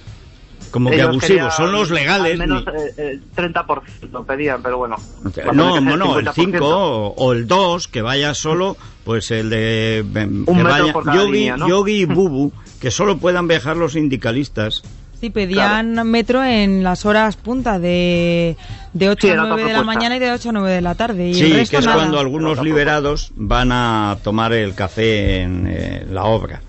Como 0.72 0.90
que 0.90 0.96
Ellos 0.96 1.10
abusivo, 1.10 1.28
querían 1.28 1.52
son 1.52 1.72
los 1.74 1.92
legales. 1.92 2.32
Al 2.34 2.38
menos 2.40 2.64
ni- 2.66 2.72
eh, 3.04 3.12
el 3.12 3.22
30% 3.36 4.26
pedían, 4.26 4.62
pero 4.64 4.78
bueno. 4.78 4.96
No, 5.24 5.32
que 5.32 5.42
ser 5.42 5.54
bueno, 5.84 6.18
el 6.20 6.26
50%. 6.28 6.34
5 6.34 6.66
o, 6.66 7.08
o 7.18 7.34
el 7.34 7.46
2, 7.48 7.88
que 7.90 8.02
vaya 8.02 8.34
solo, 8.34 8.78
pues 9.04 9.32
el 9.32 9.50
de... 9.50 9.98
em, 10.00 10.46
que 10.46 10.52
metro 10.54 10.70
vaya, 10.70 10.94
por 10.94 11.04
cada 11.04 11.18
Yogi, 11.18 11.32
línea, 11.32 11.58
¿no? 11.58 11.68
Yogi 11.68 12.02
y 12.02 12.06
Bubu, 12.06 12.52
que 12.80 12.90
solo 12.90 13.18
puedan 13.18 13.48
viajar 13.48 13.76
los 13.78 13.94
sindicalistas. 13.94 14.82
Sí, 15.20 15.30
pedían 15.30 16.10
metro 16.10 16.44
en 16.44 16.84
las 16.84 17.06
horas 17.06 17.36
punta 17.36 17.78
de, 17.78 18.58
de 18.94 19.10
8 19.10 19.22
Sí, 19.22 19.30
a 19.30 19.34
era 19.34 19.44
otra 19.44 19.56
9 19.56 19.70
de 19.72 19.78
la 19.78 19.84
mañana 19.84 20.16
y 20.16 20.20
de 20.20 20.32
8 20.32 20.50
a 20.50 20.52
9 20.54 20.72
de 20.72 20.82
la 20.82 20.96
tarde. 20.96 21.28
Y 21.28 21.32
el 21.32 21.36
Sí, 21.36 21.54
resto 21.54 21.72
que 21.72 21.78
es 21.82 21.86
nada. 21.86 21.98
cuando 22.00 22.20
algunos 22.20 22.60
liberados 22.64 23.32
van 23.36 23.72
a 23.72 24.18
tomar 24.24 24.52
el 24.54 24.74
café 24.74 25.42
en 25.42 25.68
eh, 25.70 26.08
la 26.10 26.24
obra. 26.24 26.62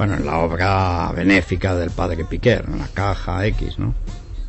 Bueno, 0.00 0.14
en 0.14 0.24
la 0.24 0.38
obra 0.38 1.12
benéfica 1.14 1.74
del 1.74 1.90
padre 1.90 2.24
Piquer, 2.24 2.64
en 2.66 2.78
la 2.78 2.88
caja 2.88 3.44
X, 3.44 3.78
¿no? 3.78 3.92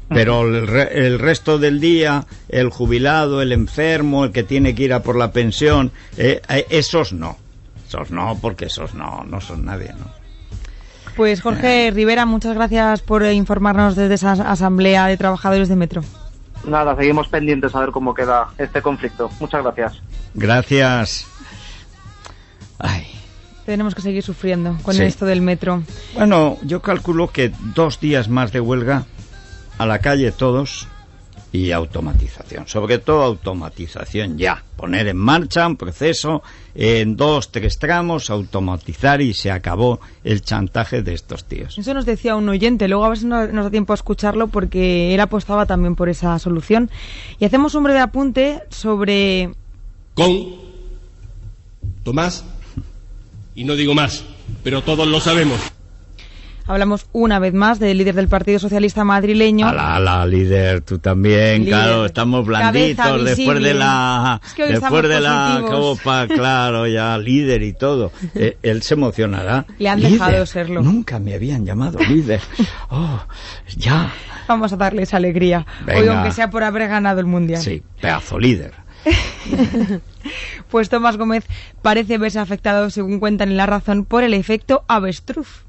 Pero 0.07 0.43
el, 0.43 0.65
re- 0.65 1.05
el 1.07 1.19
resto 1.19 1.57
del 1.59 1.81
día, 1.81 2.25
el 2.47 2.69
jubilado, 2.69 3.41
el 3.41 3.51
enfermo, 3.51 4.23
el 4.23 4.31
que 4.31 4.43
tiene 4.43 4.73
que 4.73 4.83
ir 4.83 4.93
a 4.93 5.03
por 5.03 5.17
la 5.17 5.33
pensión, 5.33 5.91
eh, 6.15 6.41
eh, 6.47 6.67
esos 6.69 7.11
no. 7.11 7.35
Esos 7.85 8.11
no, 8.11 8.37
porque 8.41 8.67
esos 8.67 8.93
no, 8.93 9.25
no 9.25 9.41
son 9.41 9.65
nadie, 9.65 9.89
¿no? 9.99 10.05
Pues 11.17 11.41
Jorge 11.41 11.91
Rivera, 11.93 12.25
muchas 12.25 12.55
gracias 12.55 13.01
por 13.01 13.21
eh, 13.23 13.33
informarnos 13.33 13.97
desde 13.97 14.13
esa 14.13 14.31
asamblea 14.31 15.07
de 15.07 15.17
trabajadores 15.17 15.67
de 15.67 15.75
Metro. 15.75 16.01
Nada, 16.65 16.95
seguimos 16.95 17.27
pendientes 17.27 17.75
a 17.75 17.81
ver 17.81 17.89
cómo 17.91 18.13
queda 18.13 18.47
este 18.57 18.81
conflicto. 18.81 19.29
Muchas 19.41 19.61
gracias. 19.63 20.01
Gracias. 20.33 21.25
Ay. 22.79 23.05
Tenemos 23.65 23.93
que 23.95 24.01
seguir 24.01 24.23
sufriendo 24.23 24.77
con 24.81 24.95
Sí. 24.95 25.03
esto 25.03 25.25
del 25.25 25.41
Metro. 25.41 25.83
Bueno, 26.15 26.57
yo 26.63 26.81
calculo 26.81 27.27
que 27.31 27.51
dos 27.75 27.99
días 27.99 28.27
más 28.27 28.51
de 28.51 28.59
huelga 28.59 29.05
a 29.77 29.85
la 29.85 29.99
calle 29.99 30.31
todos 30.31 30.87
y 31.53 31.71
automatización. 31.71 32.67
Sobre 32.67 32.97
todo 32.97 33.23
automatización 33.23 34.37
ya. 34.37 34.63
Poner 34.77 35.07
en 35.09 35.17
marcha 35.17 35.67
un 35.67 35.75
proceso 35.75 36.41
en 36.73 37.17
dos, 37.17 37.51
tres 37.51 37.77
tramos, 37.77 38.29
automatizar 38.29 39.21
y 39.21 39.33
se 39.33 39.51
acabó 39.51 39.99
el 40.23 40.41
chantaje 40.41 41.01
de 41.03 41.13
estos 41.13 41.43
tíos. 41.45 41.77
Eso 41.77 41.93
nos 41.93 42.05
decía 42.05 42.35
un 42.37 42.47
oyente, 42.49 42.87
luego 42.87 43.03
a 43.05 43.09
ver 43.09 43.17
si 43.19 43.25
no- 43.25 43.45
nos 43.47 43.65
da 43.65 43.69
tiempo 43.71 43.93
a 43.93 43.95
escucharlo 43.95 44.47
porque 44.47 45.13
él 45.13 45.19
apostaba 45.19 45.65
también 45.65 45.95
por 45.95 46.07
esa 46.09 46.39
solución. 46.39 46.89
Y 47.37 47.45
hacemos 47.45 47.75
un 47.75 47.83
breve 47.83 47.99
apunte 47.99 48.61
sobre 48.69 49.51
con 50.13 50.31
Tomás, 52.03 52.43
y 53.55 53.63
no 53.63 53.75
digo 53.75 53.93
más, 53.93 54.23
pero 54.63 54.81
todos 54.81 55.07
lo 55.07 55.19
sabemos. 55.19 55.59
Hablamos 56.67 57.07
una 57.11 57.39
vez 57.39 57.53
más 57.53 57.79
del 57.79 57.97
líder 57.97 58.13
del 58.15 58.27
Partido 58.27 58.59
Socialista 58.59 59.03
madrileño. 59.03 59.67
Ala, 59.67 59.95
ala, 59.95 60.25
líder, 60.25 60.81
tú 60.81 60.99
también, 60.99 61.65
Líder. 61.65 61.67
claro, 61.73 62.05
estamos 62.05 62.47
Cabeza 62.47 63.11
blanditos 63.11 63.25
después 63.25 63.63
de 63.63 63.73
la 63.73 64.39
Es 64.45 64.53
que 64.53 64.63
hoy 64.63 64.71
después 64.73 65.09
de 65.09 65.19
la 65.19 65.63
copa, 65.67 66.27
claro, 66.33 66.87
ya 66.87 67.17
líder 67.17 67.63
y 67.63 67.73
todo. 67.73 68.11
Eh, 68.35 68.57
él 68.61 68.83
se 68.83 68.93
emocionará. 68.93 69.65
Le 69.79 69.89
han 69.89 69.99
Líder, 69.99 70.11
dejado 70.13 70.45
serlo. 70.45 70.81
Nunca 70.81 71.19
me 71.19 71.33
habían 71.33 71.65
llamado 71.65 71.99
líder. 71.99 72.41
Oh, 72.89 73.19
ya. 73.77 74.11
Vamos 74.47 74.71
a 74.73 74.77
darle 74.77 75.03
esa 75.03 75.17
alegría. 75.17 75.65
Hoy, 75.87 75.95
Venga. 76.01 76.15
aunque 76.15 76.31
sea 76.31 76.49
por 76.49 76.63
haber 76.63 76.87
ganado 76.89 77.19
el 77.19 77.25
Mundial. 77.25 77.61
Sí, 77.61 77.81
pedazo 77.99 78.37
líder. 78.37 78.73
Pues 80.69 80.89
Tomás 80.89 81.17
Gómez 81.17 81.45
parece 81.81 82.17
verse 82.17 82.39
afectado, 82.39 82.89
según 82.89 83.19
cuentan 83.19 83.49
en 83.49 83.57
La 83.57 83.65
Razón, 83.65 84.05
por 84.05 84.23
el 84.23 84.33
efecto 84.33 84.83
avestruz. 84.87 85.63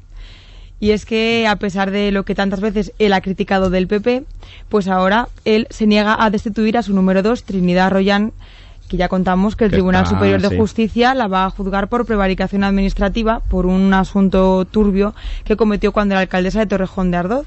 Y 0.79 0.90
es 0.90 1.07
que, 1.07 1.47
a 1.49 1.57
pesar 1.57 1.90
de 1.90 2.12
lo 2.12 2.25
que 2.25 2.35
tantas 2.35 2.61
veces 2.61 2.92
él 2.99 3.12
ha 3.12 3.21
criticado 3.21 3.71
del 3.71 3.88
PP, 3.88 4.25
pues 4.68 4.88
ahora 4.88 5.29
él 5.45 5.66
se 5.71 5.87
niega 5.87 6.16
a 6.23 6.31
destituir 6.31 6.77
a 6.77 6.83
su 6.83 6.92
número 6.92 7.23
dos, 7.23 7.45
Trinidad 7.45 7.90
Royan, 7.90 8.33
que 8.88 8.97
ya 8.97 9.09
contamos 9.09 9.57
que 9.57 9.64
el 9.64 9.71
Que 9.71 9.77
Tribunal 9.77 10.03
está, 10.03 10.16
Superior 10.16 10.40
de 10.40 10.49
sí. 10.51 10.57
Justicia 10.57 11.14
la 11.14 11.29
va 11.29 11.47
a 11.47 11.51
juzgar 11.51 11.88
por 11.88 12.05
prevaricación 12.05 12.62
administrativa 12.64 13.40
por 13.40 13.66
un 13.66 13.95
asunto 13.95 14.64
turbio 14.64 15.14
que 15.45 15.57
cometió 15.57 15.92
cuando 15.92 16.14
era 16.14 16.21
alcaldesa 16.21 16.59
de 16.59 16.66
Torrejón 16.66 17.11
de 17.11 17.16
Ardoz. 17.16 17.47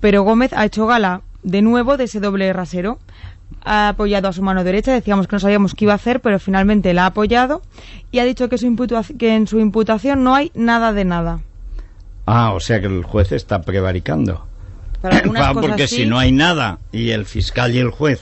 Pero 0.00 0.22
Gómez 0.22 0.52
ha 0.52 0.64
hecho 0.64 0.86
gala 0.86 1.22
de 1.42 1.62
nuevo 1.62 1.96
de 1.96 2.04
ese 2.04 2.20
doble 2.20 2.52
rasero. 2.52 2.98
Ha 3.64 3.88
apoyado 3.90 4.28
a 4.28 4.32
su 4.32 4.42
mano 4.42 4.64
derecha, 4.64 4.92
decíamos 4.92 5.26
que 5.26 5.36
no 5.36 5.40
sabíamos 5.40 5.74
qué 5.74 5.84
iba 5.84 5.92
a 5.92 5.96
hacer, 5.96 6.20
pero 6.20 6.38
finalmente 6.38 6.92
la 6.94 7.04
ha 7.04 7.06
apoyado 7.06 7.62
y 8.10 8.18
ha 8.18 8.24
dicho 8.24 8.48
que, 8.48 8.58
su 8.58 8.66
imputa- 8.66 9.04
que 9.18 9.34
en 9.34 9.46
su 9.46 9.58
imputación 9.60 10.24
no 10.24 10.34
hay 10.34 10.50
nada 10.54 10.92
de 10.92 11.04
nada. 11.04 11.40
Ah, 12.26 12.52
o 12.52 12.60
sea 12.60 12.80
que 12.80 12.86
el 12.86 13.02
juez 13.04 13.32
está 13.32 13.62
prevaricando. 13.62 14.46
Para 15.00 15.22
porque 15.54 15.88
sí. 15.88 15.96
si 15.96 16.06
no 16.06 16.18
hay 16.18 16.32
nada 16.32 16.78
y 16.92 17.10
el 17.10 17.24
fiscal 17.26 17.74
y 17.74 17.78
el 17.78 17.90
juez 17.90 18.20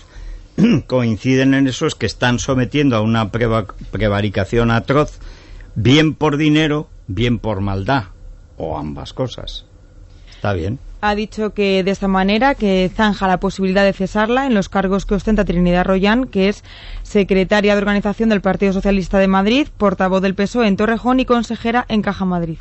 coinciden 0.87 1.55
en 1.55 1.67
eso 1.69 1.87
es 1.87 1.95
que 1.95 2.07
están 2.07 2.39
sometiendo 2.39 2.97
a 2.97 3.01
una 3.01 3.31
preva- 3.31 3.67
prevaricación 3.91 4.71
atroz, 4.71 5.19
bien 5.75 6.15
por 6.15 6.37
dinero, 6.37 6.89
bien 7.07 7.39
por 7.39 7.61
maldad, 7.61 8.05
o 8.57 8.79
ambas 8.79 9.13
cosas. 9.13 9.65
Está 10.31 10.53
bien. 10.55 10.79
Ha 11.01 11.15
dicho 11.15 11.55
que 11.55 11.83
de 11.83 11.91
esta 11.91 12.09
manera 12.09 12.55
que 12.55 12.91
zanja 12.95 13.27
la 13.27 13.41
posibilidad 13.41 13.85
de 13.85 13.93
cesarla 13.93 14.47
en 14.47 14.55
los 14.55 14.69
cargos 14.69 15.07
que 15.07 15.15
ostenta 15.15 15.45
Trinidad 15.45 15.85
Royan, 15.85 16.27
que 16.27 16.49
es 16.49 16.63
secretaria 17.03 17.75
de 17.75 17.79
organización 17.79 18.29
del 18.29 18.41
Partido 18.41 18.73
Socialista 18.73 19.19
de 19.19 19.29
Madrid, 19.29 19.69
portavoz 19.77 20.23
del 20.23 20.35
PSOE 20.35 20.69
en 20.69 20.77
Torrejón 20.77 21.21
y 21.21 21.25
consejera 21.25 21.87
en 21.89 22.03
Caja 22.03 22.25
Madrid. 22.25 22.59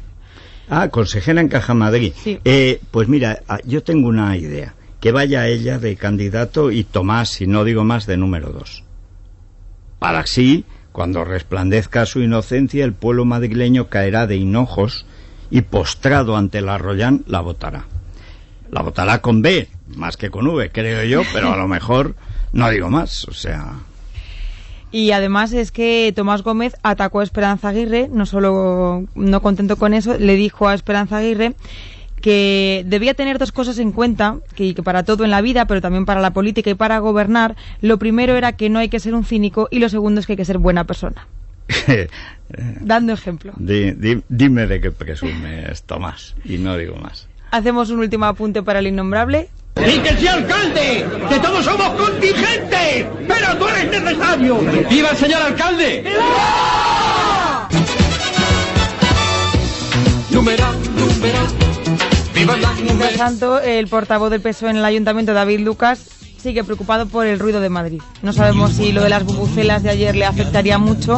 Ah, 0.70 0.90
consejera 0.90 1.42
en 1.42 1.50
Caja 1.50 1.74
Madrid. 1.74 2.14
Sí. 2.16 2.40
Eh, 2.46 2.80
pues 2.92 3.08
mira, 3.08 3.42
ah, 3.48 3.60
yo 3.66 3.84
tengo 3.84 4.08
una 4.08 4.38
idea. 4.38 4.76
Que 5.00 5.12
vaya 5.12 5.48
ella 5.48 5.80
de 5.80 5.96
candidato 5.96 6.72
y 6.72 6.84
Tomás, 6.84 7.30
si 7.30 7.48
no 7.48 7.64
digo 7.64 7.84
más, 7.84 8.06
de 8.06 8.18
número 8.18 8.50
dos. 8.50 8.84
Para 9.98 10.20
así, 10.20 10.66
cuando 10.92 11.24
resplandezca 11.24 12.06
su 12.06 12.22
inocencia, 12.22 12.86
el 12.86 12.94
pueblo 12.94 13.26
madrileño 13.26 13.88
caerá 13.88 14.28
de 14.28 14.36
hinojos 14.36 15.06
y 15.50 15.62
postrado 15.62 16.36
ante 16.36 16.62
la 16.62 16.78
Royan 16.78 17.24
la 17.28 17.42
votará. 17.42 17.86
La 18.72 18.82
votará 18.82 19.20
con 19.22 19.42
B, 19.42 19.68
más 19.96 20.16
que 20.18 20.30
con 20.30 20.48
V, 20.48 20.70
creo 20.72 21.04
yo, 21.04 21.22
pero 21.34 21.52
a 21.54 21.58
lo 21.58 21.68
mejor 21.76 22.16
no 22.54 22.70
digo 22.70 22.90
más. 22.90 23.26
O 23.28 23.34
sea, 23.34 23.74
Y 24.92 25.12
además 25.12 25.54
es 25.54 25.72
que 25.72 26.12
Tomás 26.16 26.42
Gómez 26.44 26.76
atacó 26.84 27.20
a 27.20 27.24
Esperanza 27.24 27.70
Aguirre, 27.70 28.10
no 28.12 28.26
solo 28.26 29.06
no 29.16 29.42
contento 29.42 29.78
con 29.78 29.94
eso, 29.94 30.18
le 30.18 30.36
dijo 30.36 30.68
a 30.68 30.74
Esperanza 30.74 31.18
Aguirre 31.18 31.54
que 32.22 32.84
debía 32.86 33.14
tener 33.14 33.38
dos 33.40 33.54
cosas 33.54 33.80
en 33.80 33.94
cuenta, 33.94 34.38
que, 34.54 34.76
que 34.76 34.84
para 34.84 35.04
todo 35.04 35.24
en 35.24 35.32
la 35.32 35.40
vida, 35.42 35.66
pero 35.66 35.80
también 35.80 36.06
para 36.06 36.20
la 36.20 36.32
política 36.34 36.70
y 36.70 36.74
para 36.74 37.00
gobernar, 37.00 37.56
lo 37.82 37.98
primero 37.98 38.36
era 38.36 38.54
que 38.58 38.70
no 38.70 38.78
hay 38.80 38.90
que 38.90 39.00
ser 39.00 39.16
un 39.16 39.24
cínico 39.24 39.70
y 39.72 39.80
lo 39.80 39.88
segundo 39.88 40.20
es 40.20 40.28
que 40.28 40.34
hay 40.34 40.38
que 40.38 40.44
ser 40.44 40.58
buena 40.58 40.84
persona. 40.84 41.28
Dando 42.82 43.14
ejemplo. 43.14 43.54
di- 43.58 43.92
di- 43.92 44.24
dime 44.28 44.66
de 44.68 44.82
qué 44.82 44.92
presumes, 44.92 45.84
Tomás, 45.84 46.36
y 46.44 46.58
no 46.58 46.76
digo 46.78 46.96
más. 46.98 47.28
Hacemos 47.52 47.90
un 47.90 48.00
último 48.00 48.26
apunte 48.26 48.62
para 48.62 48.80
el 48.80 48.88
innombrable. 48.88 49.50
¡Y 49.76 50.00
que 50.00 50.18
sea 50.18 50.34
alcalde! 50.34 51.06
¡Que 51.30 51.40
todos 51.40 51.66
somos 51.66 51.90
contingentes! 51.92 53.08
¡Pero 53.28 53.58
tú 53.58 53.68
eres 53.68 54.02
necesario! 54.02 54.60
¡Viva 54.90 55.10
el 55.10 55.18
señor 55.18 55.42
alcalde! 55.42 56.04
Numeral, 60.32 60.76
numeral. 60.96 61.48
Viva 62.36 62.58
la 62.58 62.72
Mientras 62.74 63.14
tanto, 63.16 63.60
el 63.62 63.88
portavoz 63.88 64.30
del 64.30 64.42
PSOE 64.42 64.70
en 64.72 64.78
el 64.78 64.86
ayuntamiento, 64.86 65.34
David 65.34 65.62
Lucas, 65.62 66.06
sigue 66.38 66.64
preocupado 66.64 67.08
por 67.08 67.26
el 67.26 67.40
ruido 67.40 67.60
de 67.62 67.70
Madrid. 67.70 68.02
No 68.22 68.32
sabemos 68.34 68.74
si 68.74 68.92
lo 68.92 69.02
de 69.02 69.10
las 69.10 69.24
bubucelas 69.24 69.82
de 69.84 69.90
ayer 69.90 70.16
le 70.16 70.26
afectaría 70.26 70.78
mucho, 70.78 71.18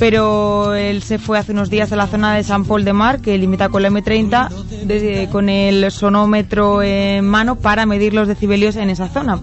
pero 0.00 0.74
él 0.74 1.02
se 1.02 1.18
fue 1.18 1.38
hace 1.38 1.52
unos 1.52 1.68
días 1.70 1.92
a 1.92 1.96
la 1.96 2.06
zona 2.08 2.34
de 2.34 2.42
San 2.42 2.64
Paul 2.64 2.84
de 2.84 2.94
Mar, 2.94 3.20
que 3.20 3.36
limita 3.38 3.68
con 3.68 3.82
la 3.82 3.90
M30, 3.90 4.48
de- 4.86 5.28
con 5.30 5.48
el 5.50 5.90
sonómetro 5.92 6.82
en 6.82 7.24
mano 7.28 7.56
para 7.56 7.84
medir 7.86 8.14
los 8.14 8.26
decibelios 8.26 8.76
en 8.76 8.88
esa 8.90 9.08
zona. 9.08 9.40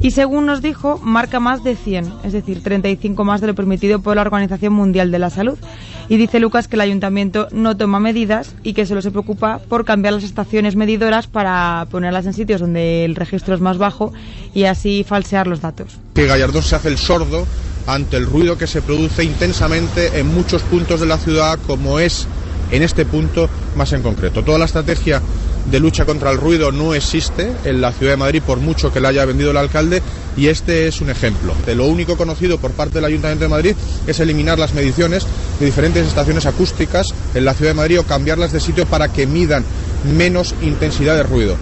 Y 0.00 0.10
según 0.10 0.44
nos 0.44 0.60
dijo, 0.60 0.98
marca 1.02 1.40
más 1.40 1.64
de 1.64 1.74
100, 1.76 2.12
es 2.24 2.32
decir, 2.34 2.62
35 2.62 3.24
más 3.24 3.40
de 3.40 3.46
lo 3.46 3.54
permitido 3.54 4.00
por 4.00 4.16
la 4.16 4.22
Organización 4.22 4.74
Mundial 4.74 5.10
de 5.10 5.18
la 5.18 5.30
Salud. 5.30 5.56
Y 6.08 6.16
dice 6.16 6.38
Lucas 6.40 6.68
que 6.68 6.76
el 6.76 6.82
ayuntamiento 6.82 7.48
no 7.50 7.76
toma 7.76 7.98
medidas 8.00 8.54
y 8.62 8.74
que 8.74 8.86
solo 8.86 9.00
se 9.02 9.10
preocupa 9.10 9.58
por 9.68 9.84
cambiar 9.84 10.14
las 10.14 10.24
estaciones 10.24 10.76
medidoras 10.76 11.26
para 11.26 11.86
ponerlas 11.90 12.26
en 12.26 12.34
sitios 12.34 12.60
donde 12.60 13.04
el 13.04 13.16
registro 13.16 13.54
es 13.54 13.60
más 13.60 13.78
bajo 13.78 14.12
y 14.54 14.64
así 14.64 15.04
falsear 15.06 15.46
los 15.46 15.60
datos. 15.60 15.98
que 16.14 16.26
Gallardón 16.26 16.62
se 16.62 16.76
hace 16.76 16.88
el 16.88 16.98
sordo 16.98 17.46
ante 17.86 18.16
el 18.16 18.26
ruido 18.26 18.56
que 18.56 18.66
se 18.66 18.82
produce 18.82 19.24
intensamente 19.24 20.18
en 20.18 20.26
muchos 20.26 20.62
puntos 20.62 21.00
de 21.00 21.06
la 21.06 21.18
ciudad, 21.18 21.58
como 21.66 21.98
es 21.98 22.26
en 22.70 22.82
este 22.82 23.04
punto 23.04 23.48
más 23.76 23.92
en 23.92 24.02
concreto. 24.02 24.42
Toda 24.42 24.58
la 24.58 24.64
estrategia 24.64 25.20
de 25.70 25.80
lucha 25.80 26.04
contra 26.04 26.30
el 26.30 26.36
ruido 26.38 26.72
no 26.72 26.92
existe 26.94 27.50
en 27.64 27.80
la 27.80 27.92
ciudad 27.92 28.12
de 28.12 28.16
Madrid, 28.18 28.42
por 28.46 28.58
mucho 28.58 28.92
que 28.92 29.00
la 29.00 29.08
haya 29.08 29.24
vendido 29.24 29.50
el 29.50 29.56
alcalde, 29.56 30.02
y 30.36 30.48
este 30.48 30.86
es 30.88 31.00
un 31.00 31.08
ejemplo. 31.10 31.54
De 31.64 31.74
lo 31.74 31.86
único 31.86 32.16
conocido 32.16 32.58
por 32.58 32.72
parte 32.72 32.94
del 32.96 33.06
Ayuntamiento 33.06 33.44
de 33.44 33.48
Madrid 33.48 33.74
es 34.06 34.20
eliminar 34.20 34.58
las 34.58 34.74
mediciones 34.74 35.26
de 35.60 35.66
diferentes 35.66 36.06
estaciones 36.06 36.44
acústicas 36.46 37.14
en 37.34 37.44
la 37.44 37.54
ciudad 37.54 37.70
de 37.70 37.76
Madrid 37.76 38.00
o 38.00 38.02
cambiarlas 38.04 38.52
de 38.52 38.60
sitio 38.60 38.84
para 38.86 39.08
que 39.12 39.26
midan 39.26 39.64
menos 40.16 40.54
intensidad 40.62 41.16
de 41.16 41.22
ruido. 41.22 41.56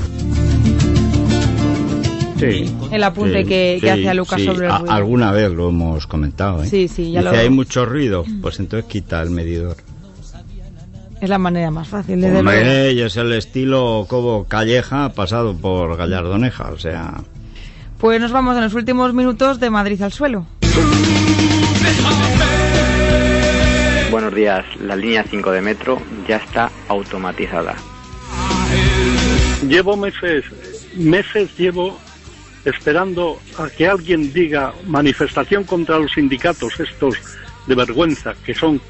Sí. 2.38 2.74
El 2.90 3.04
apunte 3.04 3.42
Sí, 3.42 3.48
que, 3.48 3.78
que 3.80 3.86
sí, 3.86 3.88
hace 3.88 4.08
a 4.08 4.14
Lucas 4.14 4.40
sí. 4.40 4.46
sobre 4.46 4.66
el 4.66 4.72
A- 4.72 4.78
alguna 4.88 5.30
vez 5.30 5.48
lo 5.52 5.68
hemos 5.68 6.08
comentado. 6.08 6.64
¿eh? 6.64 6.68
Sí, 6.68 6.88
sí, 6.88 7.12
ya 7.12 7.20
Dice, 7.20 7.32
lo- 7.32 7.38
hay 7.38 7.50
mucho 7.50 7.86
ruido, 7.86 8.24
pues 8.40 8.58
entonces 8.58 8.90
quita 8.90 9.22
el 9.22 9.30
medidor. 9.30 9.76
Es 11.22 11.28
la 11.28 11.38
manera 11.38 11.70
más 11.70 11.86
fácil, 11.86 12.20
luego. 12.20 12.40
Hombre, 12.40 12.94
y 12.94 13.00
es 13.00 13.16
el 13.16 13.32
estilo 13.32 14.06
Cobo 14.08 14.42
Calleja 14.48 15.10
pasado 15.10 15.56
por 15.56 15.96
Gallardoneja, 15.96 16.72
o 16.72 16.78
sea... 16.80 17.14
Pues 17.98 18.20
nos 18.20 18.32
vamos 18.32 18.56
en 18.56 18.64
los 18.64 18.74
últimos 18.74 19.14
minutos 19.14 19.60
de 19.60 19.70
Madrid 19.70 20.02
al 20.02 20.10
suelo. 20.10 20.44
Buenos 24.10 24.34
días, 24.34 24.64
la 24.80 24.96
línea 24.96 25.22
5 25.22 25.52
de 25.52 25.60
metro 25.60 26.02
ya 26.26 26.38
está 26.38 26.72
automatizada. 26.88 27.76
Llevo 29.68 29.96
meses, 29.96 30.44
meses 30.96 31.56
llevo 31.56 32.00
esperando 32.64 33.38
a 33.58 33.70
que 33.70 33.86
alguien 33.86 34.32
diga 34.32 34.74
manifestación 34.88 35.62
contra 35.62 36.00
los 36.00 36.10
sindicatos 36.14 36.80
estos 36.80 37.14
de 37.68 37.76
vergüenza, 37.76 38.34
que 38.44 38.54
son 38.54 38.80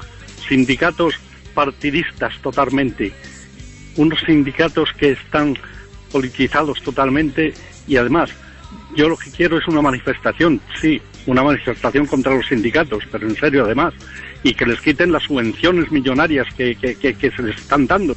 sindicatos 0.49 1.19
partidistas 1.53 2.33
totalmente, 2.41 3.11
unos 3.97 4.19
sindicatos 4.25 4.89
que 4.93 5.11
están 5.11 5.55
politizados 6.11 6.81
totalmente 6.81 7.53
y 7.87 7.97
además 7.97 8.29
yo 8.95 9.09
lo 9.09 9.17
que 9.17 9.29
quiero 9.31 9.57
es 9.57 9.67
una 9.67 9.81
manifestación, 9.81 10.59
sí, 10.81 11.01
una 11.25 11.43
manifestación 11.43 12.05
contra 12.05 12.33
los 12.35 12.45
sindicatos, 12.47 13.03
pero 13.11 13.27
en 13.27 13.35
serio 13.35 13.65
además, 13.65 13.93
y 14.43 14.53
que 14.53 14.65
les 14.65 14.79
quiten 14.81 15.11
las 15.11 15.23
subvenciones 15.23 15.91
millonarias 15.91 16.47
que, 16.55 16.75
que- 16.75 16.95
que- 16.95 17.13
que 17.15 17.31
se 17.31 17.41
les 17.43 17.57
están 17.57 17.87
dando. 17.87 18.15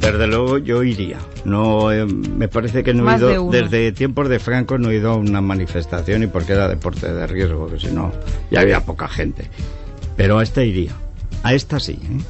Desde 0.00 0.26
luego 0.26 0.58
yo 0.58 0.82
iría. 0.82 1.18
No, 1.44 1.90
eh, 1.90 2.04
me 2.06 2.48
parece 2.48 2.82
que 2.84 2.92
no 2.92 3.02
he 3.02 3.06
Más 3.06 3.20
ido, 3.20 3.50
desde 3.50 3.92
tiempos 3.92 4.28
de 4.28 4.38
Franco 4.38 4.78
no 4.78 4.90
he 4.90 4.96
ido 4.96 5.12
a 5.12 5.16
una 5.16 5.40
manifestación 5.40 6.22
y 6.22 6.26
porque 6.26 6.52
era 6.52 6.68
deporte 6.68 7.10
de 7.12 7.26
riesgo, 7.26 7.68
que 7.70 7.78
si 7.80 7.88
no 7.88 8.12
ya 8.50 8.60
había 8.60 8.80
poca 8.84 9.08
gente. 9.08 9.48
Pero 10.16 10.38
a 10.38 10.42
esta 10.42 10.62
iría. 10.64 10.92
A 11.42 11.54
esta 11.54 11.80
sí. 11.80 11.92
¿eh? 12.02 12.20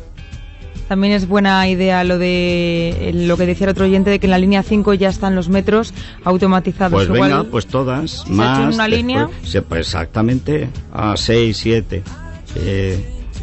También 0.88 1.14
es 1.14 1.26
buena 1.26 1.66
idea 1.68 2.04
lo 2.04 2.18
de 2.18 3.10
lo 3.14 3.36
que 3.38 3.46
decía 3.46 3.64
el 3.66 3.70
otro 3.70 3.86
oyente 3.86 4.10
de 4.10 4.18
que 4.18 4.26
en 4.26 4.32
la 4.32 4.38
línea 4.38 4.62
5 4.62 4.92
ya 4.94 5.08
están 5.08 5.34
los 5.34 5.48
metros 5.48 5.94
automatizados. 6.24 6.92
Pues 6.92 7.08
Igual- 7.08 7.30
venga, 7.30 7.44
pues 7.44 7.66
todas, 7.66 8.10
si 8.10 8.26
se 8.26 8.32
ha 8.32 8.36
más. 8.36 8.58
hecho 8.58 8.74
una 8.74 8.84
después- 8.84 8.90
línea- 8.90 9.28
se- 9.44 9.62
pues 9.62 9.80
exactamente. 9.86 10.68
A 10.92 11.16
6, 11.16 11.56
7, 11.56 12.02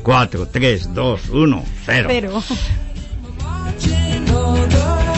4, 0.04 0.48
3, 0.48 0.94
2, 0.94 1.30
1, 1.30 1.64
0. 1.86 2.08
Cero. 2.12 2.44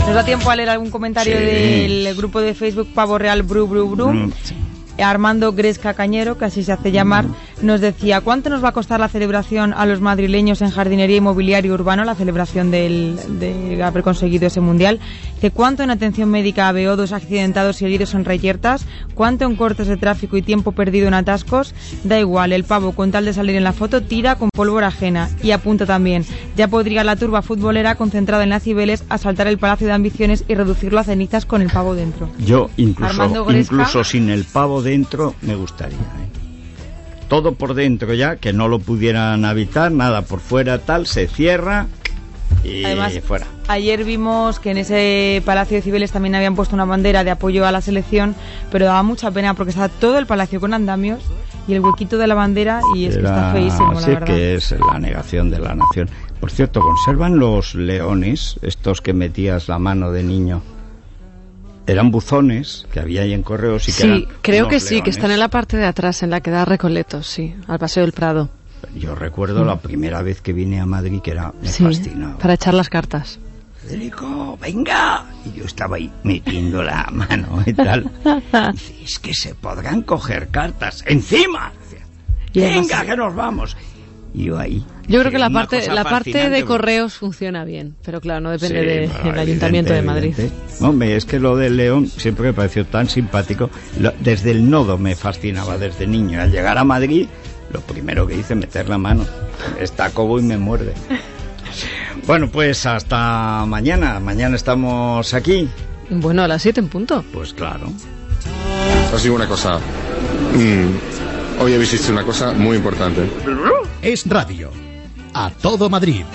¿Nos 0.05 0.15
da 0.15 0.23
tiempo 0.25 0.49
a 0.49 0.55
leer 0.55 0.69
algún 0.69 0.91
comentario 0.91 1.37
Sí. 1.37 1.43
del 1.43 2.15
grupo 2.15 2.39
de 2.41 2.53
Facebook 2.53 2.87
Pavo 2.93 3.17
Real 3.17 3.43
Bru 3.43 3.67
Bru 3.67 3.89
Bru? 3.89 4.13
Mm, 4.13 4.31
Armando 5.01 5.53
Gresca 5.53 5.93
Cañero, 5.95 6.37
que 6.37 6.45
así 6.45 6.63
se 6.63 6.71
hace 6.71 6.91
llamar, 6.91 7.25
nos 7.63 7.81
decía, 7.81 8.21
¿cuánto 8.21 8.49
nos 8.49 8.63
va 8.63 8.69
a 8.69 8.71
costar 8.73 8.99
la 8.99 9.07
celebración 9.07 9.73
a 9.73 9.85
los 9.85 10.01
madrileños 10.01 10.61
en 10.61 10.69
jardinería 10.69 11.17
y 11.17 11.21
mobiliario 11.21 11.73
urbano, 11.73 12.03
la 12.03 12.15
celebración 12.15 12.71
del, 12.71 13.17
de 13.39 13.81
haber 13.81 14.03
conseguido 14.03 14.47
ese 14.47 14.59
mundial? 14.59 14.99
¿De 15.41 15.49
cuánto 15.51 15.81
en 15.81 15.89
atención 15.89 16.29
médica 16.29 16.67
a 16.67 16.73
dos 16.73 17.11
accidentados 17.11 17.81
y 17.81 17.85
heridos 17.85 18.13
en 18.13 18.25
reyertas? 18.25 18.85
¿Cuánto 19.15 19.45
en 19.45 19.55
cortes 19.55 19.87
de 19.87 19.97
tráfico 19.97 20.37
y 20.37 20.41
tiempo 20.41 20.73
perdido 20.73 21.07
en 21.07 21.13
atascos? 21.13 21.73
Da 22.03 22.19
igual, 22.19 22.51
el 22.51 22.63
pavo 22.63 22.91
con 22.91 23.11
tal 23.11 23.25
de 23.25 23.33
salir 23.33 23.55
en 23.55 23.63
la 23.63 23.73
foto 23.73 24.01
tira 24.01 24.35
con 24.35 24.49
pólvora 24.53 24.87
ajena. 24.87 25.29
Y 25.41 25.51
apunta 25.51 25.85
también, 25.85 26.25
ya 26.55 26.67
podría 26.67 27.03
la 27.03 27.15
turba 27.15 27.41
futbolera 27.41 27.95
concentrada 27.95 28.43
en 28.43 28.49
las 28.49 28.63
Cibeles 28.63 29.03
asaltar 29.09 29.47
el 29.47 29.57
Palacio 29.57 29.87
de 29.87 29.93
Ambiciones 29.93 30.43
y 30.47 30.55
reducirlo 30.55 30.99
a 30.99 31.03
cenizas 31.03 31.45
con 31.45 31.61
el 31.61 31.69
pavo 31.69 31.95
dentro. 31.95 32.29
Yo 32.39 32.69
incluso, 32.77 33.51
incluso 33.51 34.03
sin 34.03 34.29
el 34.29 34.43
pavo 34.45 34.81
dentro 34.81 35.35
me 35.41 35.55
gustaría. 35.55 35.97
¿eh? 35.97 36.22
Todo 37.27 37.53
por 37.55 37.73
dentro 37.73 38.13
ya, 38.13 38.35
que 38.35 38.53
no 38.53 38.67
lo 38.67 38.79
pudieran 38.79 39.45
habitar, 39.45 39.91
nada 39.91 40.21
por 40.23 40.39
fuera 40.39 40.79
tal, 40.79 41.07
se 41.07 41.27
cierra 41.27 41.87
y 42.63 42.85
Además, 42.85 43.19
fuera. 43.25 43.47
Ayer 43.67 44.03
vimos 44.03 44.59
que 44.59 44.71
en 44.71 44.77
ese 44.77 45.41
Palacio 45.45 45.77
de 45.77 45.81
Cibeles 45.81 46.11
también 46.11 46.35
habían 46.35 46.55
puesto 46.55 46.75
una 46.75 46.85
bandera 46.85 47.23
de 47.23 47.31
apoyo 47.31 47.65
a 47.65 47.71
la 47.71 47.81
selección, 47.81 48.35
pero 48.71 48.85
daba 48.85 49.03
mucha 49.03 49.31
pena 49.31 49.53
porque 49.53 49.71
estaba 49.71 49.89
todo 49.89 50.17
el 50.17 50.25
palacio 50.25 50.59
con 50.59 50.73
andamios 50.73 51.23
y 51.67 51.73
el 51.73 51.81
huequito 51.81 52.17
de 52.17 52.27
la 52.27 52.35
bandera 52.35 52.81
y 52.95 53.05
es 53.05 53.15
que 53.15 53.23
está 53.23 53.51
feísimo, 53.53 53.93
la 53.93 54.07
verdad. 54.07 54.27
que 54.27 54.55
es 54.55 54.71
la 54.71 54.99
negación 54.99 55.49
de 55.49 55.59
la 55.59 55.75
nación. 55.75 56.09
Por 56.39 56.51
cierto, 56.51 56.81
¿conservan 56.81 57.39
los 57.39 57.73
leones, 57.73 58.59
estos 58.61 59.01
que 59.01 59.13
metías 59.13 59.69
la 59.69 59.79
mano 59.79 60.11
de 60.11 60.23
niño? 60.23 60.61
Eran 61.85 62.11
buzones 62.11 62.85
que 62.93 62.99
había 62.99 63.21
ahí 63.23 63.33
en 63.33 63.43
correos 63.43 63.83
y 63.89 63.91
que 63.91 64.01
Sí, 64.01 64.07
eran 64.07 64.25
creo 64.41 64.67
que 64.69 64.79
sí, 64.79 65.01
que 65.01 65.09
están 65.09 65.31
en 65.31 65.39
la 65.39 65.49
parte 65.49 65.75
de 65.77 65.85
atrás, 65.85 66.23
en 66.23 66.29
la 66.29 66.39
que 66.41 66.49
da 66.51 66.63
Recoletos, 66.65 67.27
sí, 67.27 67.55
al 67.67 67.77
Paseo 67.79 68.03
del 68.03 68.13
Prado. 68.13 68.49
Yo 68.95 69.15
recuerdo 69.15 69.63
la 69.65 69.79
primera 69.79 70.21
vez 70.21 70.41
que 70.41 70.53
vine 70.53 70.79
a 70.79 70.85
Madrid 70.85 71.21
que 71.21 71.31
era 71.31 71.53
me 71.61 71.67
Sí, 71.67 71.83
fascinaba. 71.83 72.37
para 72.37 72.53
echar 72.53 72.73
las 72.73 72.89
cartas. 72.89 73.39
Federico, 73.81 74.57
venga. 74.61 75.25
Y 75.45 75.57
yo 75.59 75.65
estaba 75.65 75.97
ahí 75.97 76.09
metiendo 76.23 76.83
la 76.83 77.09
mano 77.11 77.61
y 77.65 77.73
tal. 77.73 78.09
Dice, 78.71 79.03
es 79.03 79.19
que 79.19 79.33
se 79.33 79.55
podrán 79.55 80.03
coger 80.03 80.47
cartas 80.49 81.03
encima. 81.07 81.71
Y 82.53 82.59
Venga, 82.61 83.03
que 83.03 83.17
nos 83.17 83.33
vamos. 83.35 83.75
Y 84.33 84.45
yo 84.45 84.57
ahí. 84.57 84.83
Yo 85.07 85.19
creo 85.19 85.31
que 85.31 85.37
la 85.37 85.49
parte, 85.51 85.87
la 85.93 86.03
parte 86.03 86.49
de 86.49 86.63
correos 86.65 87.13
funciona 87.13 87.63
bien, 87.65 87.95
pero 88.03 88.19
claro, 88.19 88.39
no 88.41 88.49
depende 88.51 88.79
Sí, 88.79 88.85
del 88.85 89.09
bueno, 89.23 89.41
Ayuntamiento 89.41 89.93
de 89.93 90.01
Madrid. 90.01 90.33
evidente. 90.35 90.55
Hombre, 90.79 91.15
es 91.15 91.25
que 91.25 91.39
lo 91.39 91.55
del 91.55 91.77
León 91.77 92.07
siempre 92.07 92.45
me 92.47 92.53
pareció 92.53 92.85
tan 92.85 93.07
simpático. 93.09 93.69
Lo- 93.99 94.13
desde 94.21 94.51
el 94.51 94.69
nodo 94.69 94.97
me 94.97 95.15
fascinaba, 95.15 95.77
desde 95.77 96.07
niño. 96.07 96.41
Al 96.41 96.51
llegar 96.51 96.77
a 96.79 96.83
Madrid, 96.83 97.27
lo 97.71 97.81
primero 97.81 98.25
que 98.25 98.35
hice 98.37 98.55
meter 98.55 98.89
la 98.89 98.97
mano. 98.97 99.25
Está 99.79 100.09
cobo 100.09 100.39
y 100.39 100.41
me 100.41 100.57
muerde. 100.57 100.93
Bueno, 102.25 102.49
pues 102.49 102.85
hasta 102.85 103.65
mañana. 103.67 104.19
Mañana 104.19 104.55
estamos 104.55 105.33
aquí. 105.33 105.67
Bueno, 106.09 106.43
a 106.43 106.47
las 106.47 106.61
7 106.61 106.79
en 106.79 106.87
punto. 106.87 107.23
Pues 107.33 107.53
claro. 107.53 107.91
Os 109.13 109.21
digo 109.21 109.35
una 109.35 109.47
cosa. 109.47 109.77
Mm, 110.55 111.12
hoy 111.63 111.73
habéis 111.73 111.93
visto 111.93 112.11
una 112.11 112.23
cosa 112.23 112.51
muy 112.51 112.77
importante. 112.77 113.29
Es 114.01 114.27
radio. 114.27 114.69
A 115.33 115.49
todo 115.49 115.89
Madrid. 115.89 116.25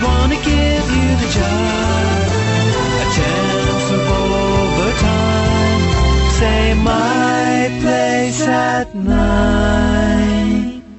Say 6.38 6.74
my 6.74 7.80
place 7.80 8.42
at. 8.48 10.17